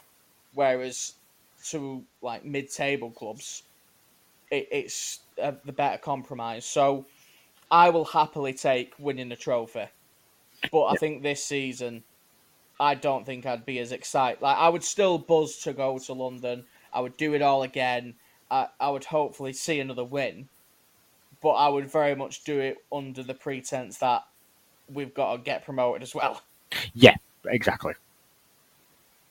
Whereas 0.53 1.15
to 1.71 2.05
like 2.23 2.45
mid-table 2.45 3.11
clubs, 3.13 3.65
it, 4.51 4.69
it's 4.73 5.21
uh, 5.43 5.53
the 5.65 5.73
better 5.73 5.99
compromise. 5.99 6.67
So. 6.67 7.09
I 7.75 7.89
will 7.89 8.05
happily 8.05 8.53
take 8.53 8.93
winning 8.99 9.31
the 9.31 9.37
trophy. 9.37 9.87
But 10.71 10.85
I 10.85 10.95
Yeah. 10.95 10.99
think 10.99 11.23
this 11.23 11.45
season, 11.45 12.05
I 12.79 12.95
don't 12.95 13.25
think 13.25 13.47
I'd 13.47 13.65
be 13.65 13.79
as 13.79 13.93
excited. 13.93 14.43
Like 14.43 14.59
I 14.59 14.69
would 14.69 14.85
still 14.85 15.19
buzz 15.19 15.59
to 15.61 15.73
go 15.73 15.99
to 15.99 16.13
London. 16.13 16.67
I 16.93 17.01
would 17.01 17.17
do 17.17 17.35
it 17.35 17.43
all 17.43 17.63
again. 17.63 18.17
I, 18.51 18.69
I 18.79 18.91
would 18.91 19.05
hopefully 19.07 19.55
see 19.55 19.81
another 19.81 20.05
win. 20.05 20.51
But 21.43 21.51
I 21.51 21.69
would 21.69 21.91
very 21.91 22.15
much 22.15 22.45
do 22.45 22.61
it 22.61 22.79
under 22.93 23.23
the 23.23 23.35
pretense 23.35 23.99
that 23.99 24.25
we've 24.93 25.13
got 25.13 25.33
to 25.33 25.43
get 25.43 25.65
promoted 25.65 26.03
as 26.03 26.15
well. 26.15 26.41
Yeah, 26.95 27.17
exactly. 27.47 27.95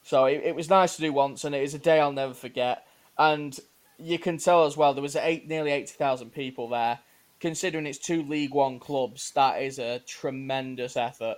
So 0.04 0.26
it, 0.26 0.42
it 0.44 0.56
was 0.56 0.70
nice 0.70 0.96
to 0.96 1.02
do 1.02 1.14
once, 1.14 1.44
and 1.44 1.56
it 1.56 1.64
is 1.64 1.74
a 1.74 1.80
day 1.80 2.00
I'll 2.00 2.12
never 2.12 2.34
forget. 2.34 2.86
And 3.18 3.58
you 3.98 4.20
can 4.20 4.38
tell 4.38 4.66
as 4.66 4.76
well 4.76 4.94
there 4.94 5.02
was 5.02 5.16
eight, 5.16 5.48
nearly 5.48 5.72
eighty 5.72 5.94
thousand 5.94 6.34
people 6.34 6.68
there. 6.68 7.00
Considering 7.40 7.88
it's 7.88 7.98
two 7.98 8.22
League 8.24 8.54
One 8.54 8.78
clubs, 8.78 9.32
that 9.32 9.62
is 9.62 9.80
a 9.80 10.00
tremendous 10.06 10.96
effort. 10.96 11.38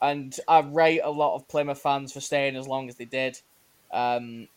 And 0.00 0.34
I 0.48 0.60
rate 0.60 1.00
a 1.02 1.10
lot 1.10 1.34
of 1.34 1.48
Plymouth 1.48 1.80
fans 1.80 2.12
for 2.12 2.20
staying 2.20 2.56
as 2.56 2.66
long 2.66 2.88
as 2.88 2.96
they 2.96 3.04
did. 3.04 3.40
Um, 3.92 4.48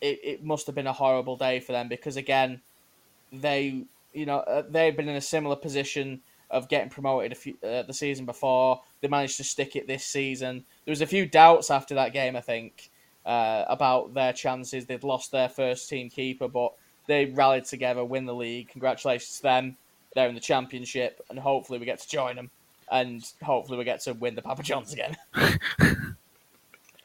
it, 0.00 0.20
it 0.22 0.44
must 0.44 0.66
have 0.66 0.74
been 0.74 0.86
a 0.86 0.92
horrible 0.92 1.36
day 1.36 1.60
for 1.60 1.72
them 1.72 1.88
because 1.88 2.16
again, 2.16 2.60
they 3.32 3.84
you 4.14 4.26
know 4.26 4.38
uh, 4.38 4.62
they've 4.68 4.96
been 4.96 5.08
in 5.08 5.16
a 5.16 5.20
similar 5.20 5.56
position 5.56 6.20
of 6.50 6.68
getting 6.68 6.88
promoted 6.88 7.32
a 7.32 7.34
few, 7.34 7.56
uh, 7.62 7.82
the 7.82 7.92
season 7.92 8.26
before. 8.26 8.80
They 9.00 9.08
managed 9.08 9.36
to 9.38 9.44
stick 9.44 9.76
it 9.76 9.86
this 9.86 10.04
season. 10.04 10.64
There 10.84 10.92
was 10.92 11.00
a 11.00 11.06
few 11.06 11.26
doubts 11.26 11.70
after 11.70 11.94
that 11.96 12.12
game, 12.12 12.36
I 12.36 12.40
think, 12.40 12.90
uh, 13.26 13.64
about 13.66 14.14
their 14.14 14.32
chances. 14.32 14.86
They'd 14.86 15.02
lost 15.02 15.32
their 15.32 15.48
first 15.48 15.88
team 15.88 16.10
keeper, 16.10 16.48
but 16.48 16.72
they 17.06 17.26
rallied 17.26 17.64
together, 17.64 18.04
win 18.04 18.26
the 18.26 18.34
league. 18.34 18.68
Congratulations 18.68 19.36
to 19.36 19.42
them. 19.42 19.76
They're 20.14 20.28
in 20.28 20.34
the 20.34 20.40
championship, 20.40 21.20
and 21.28 21.38
hopefully 21.38 21.78
we 21.78 21.86
get 21.86 22.00
to 22.00 22.08
join 22.08 22.36
them, 22.36 22.50
and 22.90 23.24
hopefully 23.42 23.78
we 23.78 23.84
get 23.84 24.00
to 24.02 24.12
win 24.12 24.36
the 24.36 24.42
Papa 24.42 24.62
Johns 24.62 24.92
again. 24.92 25.16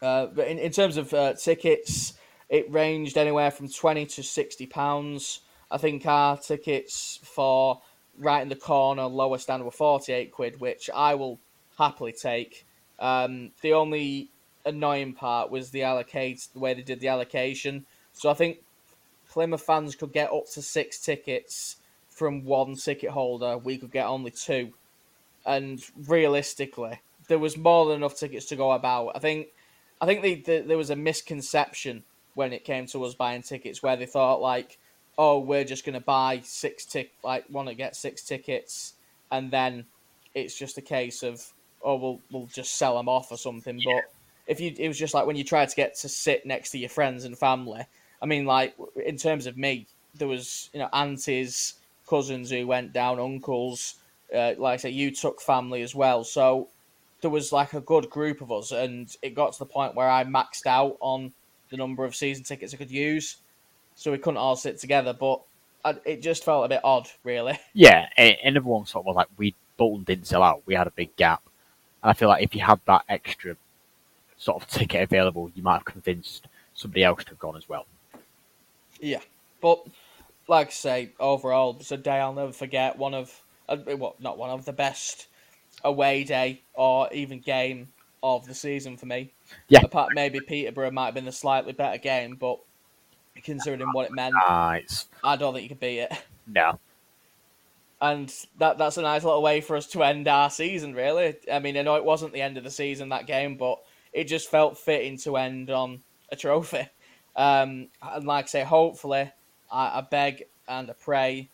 uh, 0.01 0.27
but 0.27 0.47
in, 0.47 0.59
in 0.59 0.71
terms 0.71 0.95
of 0.95 1.11
uh, 1.13 1.33
tickets, 1.33 2.13
it 2.49 2.71
ranged 2.71 3.17
anywhere 3.17 3.49
from 3.49 3.67
twenty 3.67 4.05
to 4.05 4.21
sixty 4.21 4.67
pounds. 4.67 5.39
I 5.71 5.77
think 5.77 6.05
our 6.05 6.37
tickets 6.37 7.19
for 7.23 7.81
right 8.17 8.41
in 8.41 8.49
the 8.49 8.55
corner 8.55 9.03
lower 9.03 9.37
stand 9.37 9.63
were 9.63 9.71
forty 9.71 10.13
eight 10.13 10.31
quid, 10.31 10.59
which 10.59 10.89
I 10.93 11.15
will 11.15 11.39
happily 11.77 12.11
take. 12.11 12.65
Um, 12.97 13.51
the 13.61 13.73
only 13.73 14.29
annoying 14.65 15.13
part 15.13 15.51
was 15.51 15.69
the 15.69 15.83
allocate 15.83 16.47
the 16.53 16.59
way 16.59 16.73
they 16.73 16.81
did 16.81 16.99
the 16.99 17.07
allocation. 17.07 17.85
So 18.13 18.29
I 18.29 18.33
think 18.33 18.57
Plymouth 19.29 19.61
fans 19.61 19.95
could 19.95 20.11
get 20.11 20.33
up 20.33 20.49
to 20.53 20.61
six 20.61 20.99
tickets 20.99 21.77
from 22.09 22.43
one 22.43 22.75
ticket 22.75 23.11
holder. 23.11 23.57
We 23.57 23.77
could 23.77 23.91
get 23.91 24.07
only 24.07 24.31
two, 24.31 24.73
and 25.45 25.79
realistically, 26.07 26.99
there 27.27 27.39
was 27.39 27.55
more 27.55 27.85
than 27.85 27.97
enough 27.97 28.17
tickets 28.17 28.47
to 28.47 28.55
go 28.55 28.71
about. 28.71 29.11
I 29.15 29.19
think, 29.19 29.49
I 30.01 30.07
think 30.07 30.23
they, 30.23 30.35
the 30.35 30.63
there 30.67 30.77
was 30.77 30.89
a 30.89 30.95
misconception 30.95 32.03
when 32.33 32.53
it 32.53 32.65
came 32.65 32.87
to 32.87 33.05
us 33.05 33.13
buying 33.13 33.43
tickets, 33.43 33.83
where 33.83 33.95
they 33.95 34.07
thought 34.07 34.41
like, 34.41 34.78
oh, 35.19 35.37
we're 35.37 35.65
just 35.65 35.85
gonna 35.85 35.99
buy 35.99 36.39
six 36.43 36.85
tick 36.85 37.11
like 37.23 37.45
want 37.51 37.67
to 37.67 37.75
get 37.75 37.95
six 37.95 38.23
tickets, 38.23 38.93
and 39.31 39.51
then 39.51 39.85
it's 40.33 40.57
just 40.57 40.77
a 40.77 40.81
case 40.81 41.21
of 41.21 41.45
oh, 41.83 41.95
we'll 41.97 42.19
we'll 42.31 42.47
just 42.47 42.77
sell 42.77 42.95
them 42.95 43.09
off 43.09 43.29
or 43.31 43.37
something. 43.37 43.79
But 43.83 44.05
if 44.47 44.59
you, 44.59 44.73
it 44.77 44.87
was 44.87 44.97
just 44.97 45.13
like 45.13 45.27
when 45.27 45.35
you 45.35 45.43
tried 45.43 45.69
to 45.69 45.75
get 45.75 45.95
to 45.95 46.09
sit 46.09 46.45
next 46.45 46.71
to 46.71 46.79
your 46.79 46.89
friends 46.89 47.25
and 47.25 47.37
family. 47.37 47.81
I 48.21 48.25
mean, 48.25 48.45
like 48.45 48.75
in 49.05 49.17
terms 49.17 49.45
of 49.45 49.57
me, 49.57 49.85
there 50.15 50.27
was 50.27 50.69
you 50.73 50.79
know 50.79 50.89
aunties, 50.93 51.75
cousins 52.07 52.49
who 52.49 52.65
went 52.65 52.93
down, 52.93 53.19
uncles. 53.19 53.95
Uh, 54.33 54.53
like 54.57 54.75
I 54.75 54.77
say, 54.77 54.89
you 54.91 55.11
took 55.11 55.41
family 55.41 55.81
as 55.81 55.93
well, 55.93 56.23
so 56.23 56.69
there 57.21 57.31
was 57.31 57.51
like 57.51 57.73
a 57.73 57.81
good 57.81 58.09
group 58.09 58.39
of 58.41 58.51
us, 58.51 58.71
and 58.71 59.13
it 59.21 59.35
got 59.35 59.51
to 59.53 59.59
the 59.59 59.65
point 59.65 59.95
where 59.95 60.09
I 60.09 60.23
maxed 60.23 60.65
out 60.65 60.97
on 61.01 61.33
the 61.69 61.77
number 61.77 62.05
of 62.05 62.15
season 62.15 62.43
tickets 62.43 62.73
I 62.73 62.77
could 62.77 62.91
use, 62.91 63.37
so 63.99 64.11
we 64.11 64.17
couldn't 64.17 64.37
all 64.37 64.55
sit 64.55 64.79
together. 64.79 65.13
But 65.13 65.41
I, 65.83 65.97
it 66.05 66.21
just 66.21 66.45
felt 66.45 66.65
a 66.65 66.69
bit 66.69 66.79
odd, 66.83 67.09
really. 67.23 67.59
Yeah, 67.73 68.07
and 68.17 68.35
and 68.43 68.57
everyone 68.57 68.85
sort 68.85 69.03
of 69.03 69.07
was 69.07 69.15
like, 69.15 69.27
we 69.37 69.53
Bolton 69.77 70.05
didn't 70.05 70.25
sell 70.25 70.41
out. 70.41 70.63
We 70.65 70.73
had 70.73 70.87
a 70.87 70.91
big 70.91 71.15
gap, 71.17 71.43
and 72.01 72.09
I 72.09 72.13
feel 72.13 72.29
like 72.29 72.41
if 72.41 72.55
you 72.55 72.61
had 72.61 72.79
that 72.85 73.03
extra 73.09 73.57
sort 74.37 74.63
of 74.63 74.69
ticket 74.69 75.03
available, 75.03 75.51
you 75.53 75.61
might 75.61 75.75
have 75.75 75.85
convinced 75.85 76.47
somebody 76.73 77.03
else 77.03 77.25
to 77.25 77.31
have 77.31 77.39
gone 77.39 77.57
as 77.57 77.67
well. 77.67 77.85
Yeah, 79.01 79.19
but 79.61 79.85
like 80.47 80.67
I 80.67 80.71
say, 80.71 81.11
overall, 81.19 81.75
it's 81.79 81.91
a 81.91 81.97
day 81.97 82.19
I'll 82.19 82.33
never 82.33 82.53
forget. 82.53 82.97
One 82.97 83.13
of, 83.13 83.43
uh, 83.67 83.77
well, 83.97 84.15
not 84.19 84.37
one 84.37 84.49
of 84.49 84.63
the 84.65 84.73
best 84.73 85.27
away 85.83 86.23
day 86.23 86.61
or 86.73 87.11
even 87.13 87.39
game 87.39 87.89
of 88.23 88.45
the 88.47 88.55
season 88.55 88.97
for 88.97 89.05
me. 89.05 89.31
Yeah. 89.67 89.81
Apart 89.83 90.09
maybe 90.13 90.39
Peterborough 90.39 90.91
might 90.91 91.05
have 91.05 91.13
been 91.13 91.25
the 91.25 91.31
slightly 91.31 91.73
better 91.73 91.97
game, 91.97 92.35
but 92.35 92.59
considering 93.43 93.91
what 93.93 94.07
it 94.07 94.11
meant, 94.11 94.35
it's 94.49 95.07
I 95.23 95.35
don't 95.35 95.53
think 95.53 95.63
you 95.63 95.69
could 95.69 95.79
beat 95.79 95.99
it. 95.99 96.13
no. 96.47 96.79
and 98.01 98.33
that 98.57 98.77
that's 98.77 98.97
a 98.97 99.01
nice 99.01 99.23
little 99.23 99.41
way 99.41 99.61
for 99.61 99.75
us 99.75 99.87
to 99.87 100.03
end 100.03 100.27
our 100.27 100.49
season. 100.49 100.93
Really, 100.93 101.35
I 101.51 101.59
mean, 101.59 101.77
I 101.77 101.81
know 101.81 101.95
it 101.95 102.05
wasn't 102.05 102.33
the 102.33 102.41
end 102.41 102.57
of 102.57 102.63
the 102.63 102.71
season 102.71 103.09
that 103.09 103.27
game, 103.27 103.57
but 103.57 103.79
it 104.13 104.25
just 104.25 104.49
felt 104.49 104.77
fitting 104.77 105.17
to 105.19 105.37
end 105.37 105.69
on 105.69 106.01
a 106.31 106.35
trophy. 106.35 106.87
Um, 107.35 107.89
and 108.01 108.25
like 108.25 108.45
I 108.45 108.47
say, 108.47 108.63
hopefully, 108.63 109.31
I, 109.71 109.99
I 109.99 110.01
beg 110.09 110.43
and 110.67 110.89
I 110.89 110.93
pray 110.93 111.49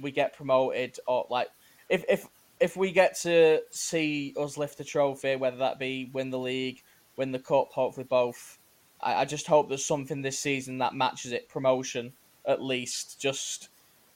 we 0.00 0.10
get 0.10 0.36
promoted, 0.36 0.98
or 1.06 1.26
like 1.30 1.48
if 1.88 2.04
if 2.08 2.26
if 2.60 2.76
we 2.76 2.92
get 2.92 3.18
to 3.22 3.60
see 3.70 4.34
us 4.38 4.56
lift 4.56 4.80
a 4.80 4.84
trophy, 4.84 5.36
whether 5.36 5.58
that 5.58 5.78
be 5.78 6.10
win 6.12 6.30
the 6.30 6.38
league, 6.38 6.82
win 7.16 7.32
the 7.32 7.38
cup, 7.38 7.72
hopefully 7.72 8.06
both. 8.08 8.58
I, 9.02 9.22
I 9.22 9.24
just 9.24 9.46
hope 9.46 9.68
there's 9.68 9.84
something 9.84 10.22
this 10.22 10.38
season 10.38 10.78
that 10.78 10.94
matches 10.94 11.32
it, 11.32 11.48
promotion 11.48 12.12
at 12.46 12.62
least. 12.62 13.20
Just 13.20 13.68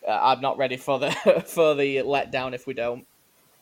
uh, 0.06 0.18
I'm 0.20 0.40
not 0.40 0.58
ready 0.58 0.76
for 0.76 0.98
the 0.98 1.10
for 1.46 1.74
the 1.74 1.98
letdown 1.98 2.54
if 2.54 2.66
we 2.66 2.74
don't. 2.74 3.06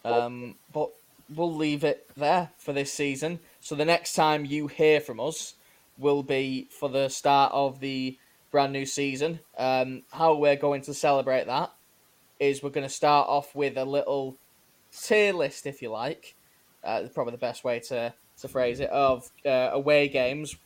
Um, 0.05 0.57
but 0.73 0.91
we'll 1.35 1.55
leave 1.55 1.85
it 1.85 2.09
there 2.17 2.51
for 2.59 2.73
this 2.73 2.93
season. 2.93 3.39
So 3.61 3.75
the 3.75 3.85
next 3.85 4.15
time 4.15 4.45
you 4.45 4.67
hear 4.67 5.01
from 5.01 5.21
us 5.21 5.55
will 5.99 6.23
be 6.23 6.69
for 6.71 6.89
the 6.89 7.09
start 7.09 7.53
of 7.53 7.81
the 7.81 8.19
brand 8.51 8.73
new 8.73 8.87
season. 8.87 9.41
Um, 9.57 10.03
how 10.11 10.35
we're 10.35 10.57
going 10.57 10.83
to 10.83 10.95
celebrate 10.95 11.47
that 11.47 11.73
is 12.41 12.63
we're 12.63 12.71
going 12.71 12.87
to 12.87 12.93
start 12.93 13.29
off 13.29 13.55
with 13.55 13.79
a 13.79 13.85
little 13.85 14.37
tier 14.93 15.33
list, 15.33 15.67
if 15.67 15.81
you 15.81 15.91
like. 15.91 16.35
Uh, 16.83 17.05
probably 17.15 17.31
the 17.31 17.39
best 17.39 17.63
way 17.63 17.79
to, 17.79 18.13
to 18.41 18.49
phrase 18.49 18.81
it 18.81 18.91
of 18.91 19.31
uh, 19.47 19.71
away 19.73 20.09
games 20.09 20.57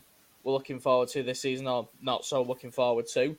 we're 0.47 0.53
looking 0.53 0.79
forward 0.79 1.09
to 1.09 1.25
this 1.25 1.41
season, 1.41 1.67
or 1.67 1.89
not 2.01 2.25
so 2.25 2.41
looking 2.41 2.71
forward 2.71 3.07
to. 3.09 3.37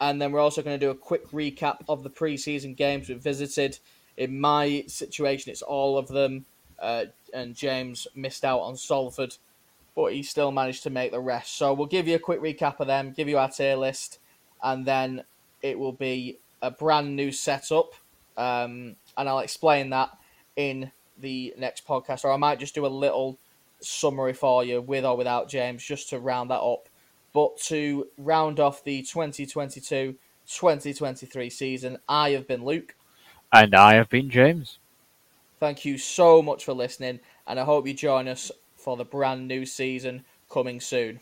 And 0.00 0.20
then 0.20 0.32
we're 0.32 0.40
also 0.40 0.60
going 0.60 0.78
to 0.78 0.84
do 0.84 0.90
a 0.90 0.94
quick 0.94 1.30
recap 1.30 1.78
of 1.88 2.02
the 2.02 2.10
preseason 2.10 2.76
games 2.76 3.08
we've 3.08 3.22
visited. 3.22 3.78
In 4.16 4.40
my 4.40 4.82
situation, 4.88 5.52
it's 5.52 5.62
all 5.62 5.96
of 5.96 6.08
them. 6.08 6.46
Uh, 6.80 7.06
and 7.32 7.54
James 7.54 8.08
missed 8.16 8.44
out 8.44 8.58
on 8.58 8.76
Salford, 8.76 9.36
but 9.94 10.12
he 10.12 10.24
still 10.24 10.50
managed 10.50 10.82
to 10.82 10.90
make 10.90 11.12
the 11.12 11.20
rest. 11.20 11.56
So 11.56 11.72
we'll 11.72 11.86
give 11.86 12.08
you 12.08 12.16
a 12.16 12.20
quick 12.20 12.40
recap 12.40 12.80
of 12.80 12.88
them, 12.88 13.12
give 13.12 13.28
you 13.28 13.38
our 13.38 13.48
tier 13.48 13.76
list, 13.76 14.18
and 14.60 14.84
then 14.84 15.22
it 15.62 15.78
will 15.78 15.92
be 15.92 16.38
a 16.60 16.72
brand 16.72 17.14
new 17.14 17.30
setup. 17.30 17.94
Um, 18.36 18.96
and 19.16 19.28
I'll 19.28 19.40
explain 19.40 19.90
that 19.90 20.10
in 20.56 20.90
the 21.18 21.54
next 21.56 21.86
podcast, 21.86 22.24
or 22.24 22.32
I 22.32 22.36
might 22.36 22.58
just 22.58 22.74
do 22.74 22.84
a 22.84 22.88
little 22.88 23.38
summary 23.80 24.32
for 24.32 24.64
you 24.64 24.80
with 24.80 25.04
or 25.04 25.16
without 25.16 25.48
James 25.48 25.84
just 25.84 26.10
to 26.10 26.18
round 26.18 26.50
that 26.50 26.60
up. 26.60 26.88
But 27.32 27.58
to 27.66 28.08
round 28.16 28.58
off 28.60 28.84
the 28.84 29.02
2022 29.02 30.16
2023 30.46 31.50
season, 31.50 31.98
I 32.08 32.30
have 32.30 32.48
been 32.48 32.64
Luke. 32.64 32.94
And 33.52 33.74
I 33.74 33.94
have 33.94 34.08
been 34.08 34.30
James. 34.30 34.78
Thank 35.60 35.84
you 35.84 35.98
so 35.98 36.40
much 36.40 36.64
for 36.64 36.72
listening, 36.72 37.20
and 37.46 37.58
I 37.58 37.64
hope 37.64 37.86
you 37.86 37.94
join 37.94 38.28
us 38.28 38.50
for 38.76 38.96
the 38.96 39.04
brand 39.04 39.48
new 39.48 39.66
season 39.66 40.24
coming 40.48 40.80
soon. 40.80 41.20